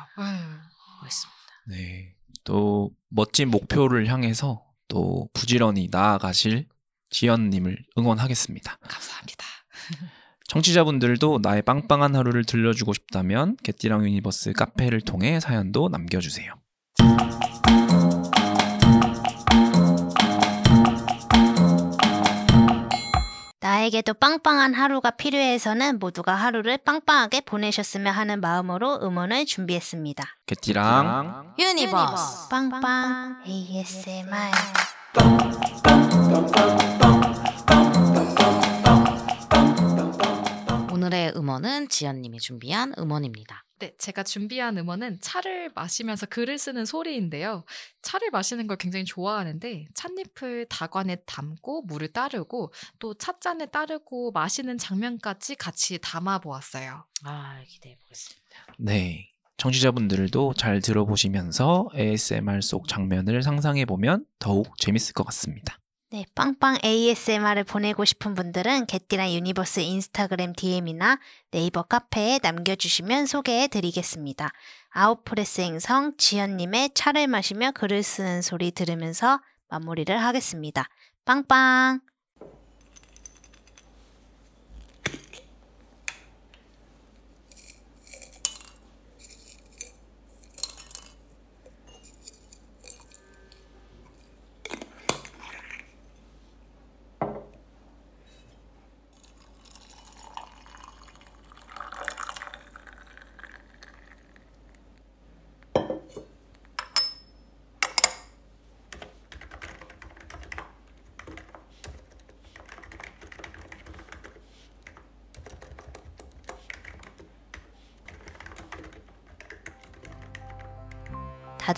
[1.03, 1.39] 멋있습니다.
[1.67, 2.15] 네.
[2.43, 6.67] 또 멋진 목표를 향해서 또 부지런히 나아가실
[7.11, 8.77] 지연님을 응원하겠습니다.
[8.87, 9.45] 감사합니다.
[10.47, 16.53] 청취자분들도 나의 빵빵한 하루를 들려주고 싶다면 개띠랑 유니버스 카페를 통해 사연도 남겨주세요.
[23.79, 30.23] 나에게도 빵빵한 하루가 필요해서는 모두가 하루를 빵빵하게 보내셨으면 하는 마음으로 음원을 준비했습니다.
[30.47, 32.49] 개띠랑 유니버스.
[32.49, 34.51] 빵빵 ASMR
[40.91, 43.63] 오늘의 음원은 지연님이 준비한 음원입니다.
[43.79, 47.63] 네, 제가 준비한 음원은 차를 마시면서 글을 쓰는 소리인데요.
[48.01, 55.55] 차를 마시는 걸 굉장히 좋아하는데 찻잎을 다관에 담고 물을 따르고 또 찻잔에 따르고 마시는 장면까지
[55.55, 57.05] 같이 담아 보았어요.
[57.23, 58.75] 아 기대해 보겠습니다.
[58.77, 59.31] 네.
[59.55, 65.77] 청취자분들도 잘 들어보시면서 ASMR 속 장면을 상상해 보면 더욱 재밌을 것 같습니다.
[66.11, 71.19] 네, 빵빵 ASMR을 보내고 싶은 분들은 개띠랑 유니버스 인스타그램 DM이나
[71.51, 74.49] 네이버 카페에 남겨주시면 소개해 드리겠습니다.
[74.89, 80.89] 아웃프레스 행성 지연님의 차를 마시며 글을 쓰는 소리 들으면서 마무리를 하겠습니다.
[81.25, 82.01] 빵빵!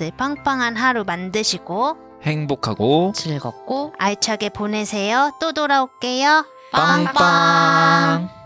[0.01, 5.31] 다들 빵빵한 하루 만드시고 행복하고 즐겁고 알차게 보내세요.
[5.39, 6.43] 또 돌아올게요.
[6.71, 8.40] 빵빵.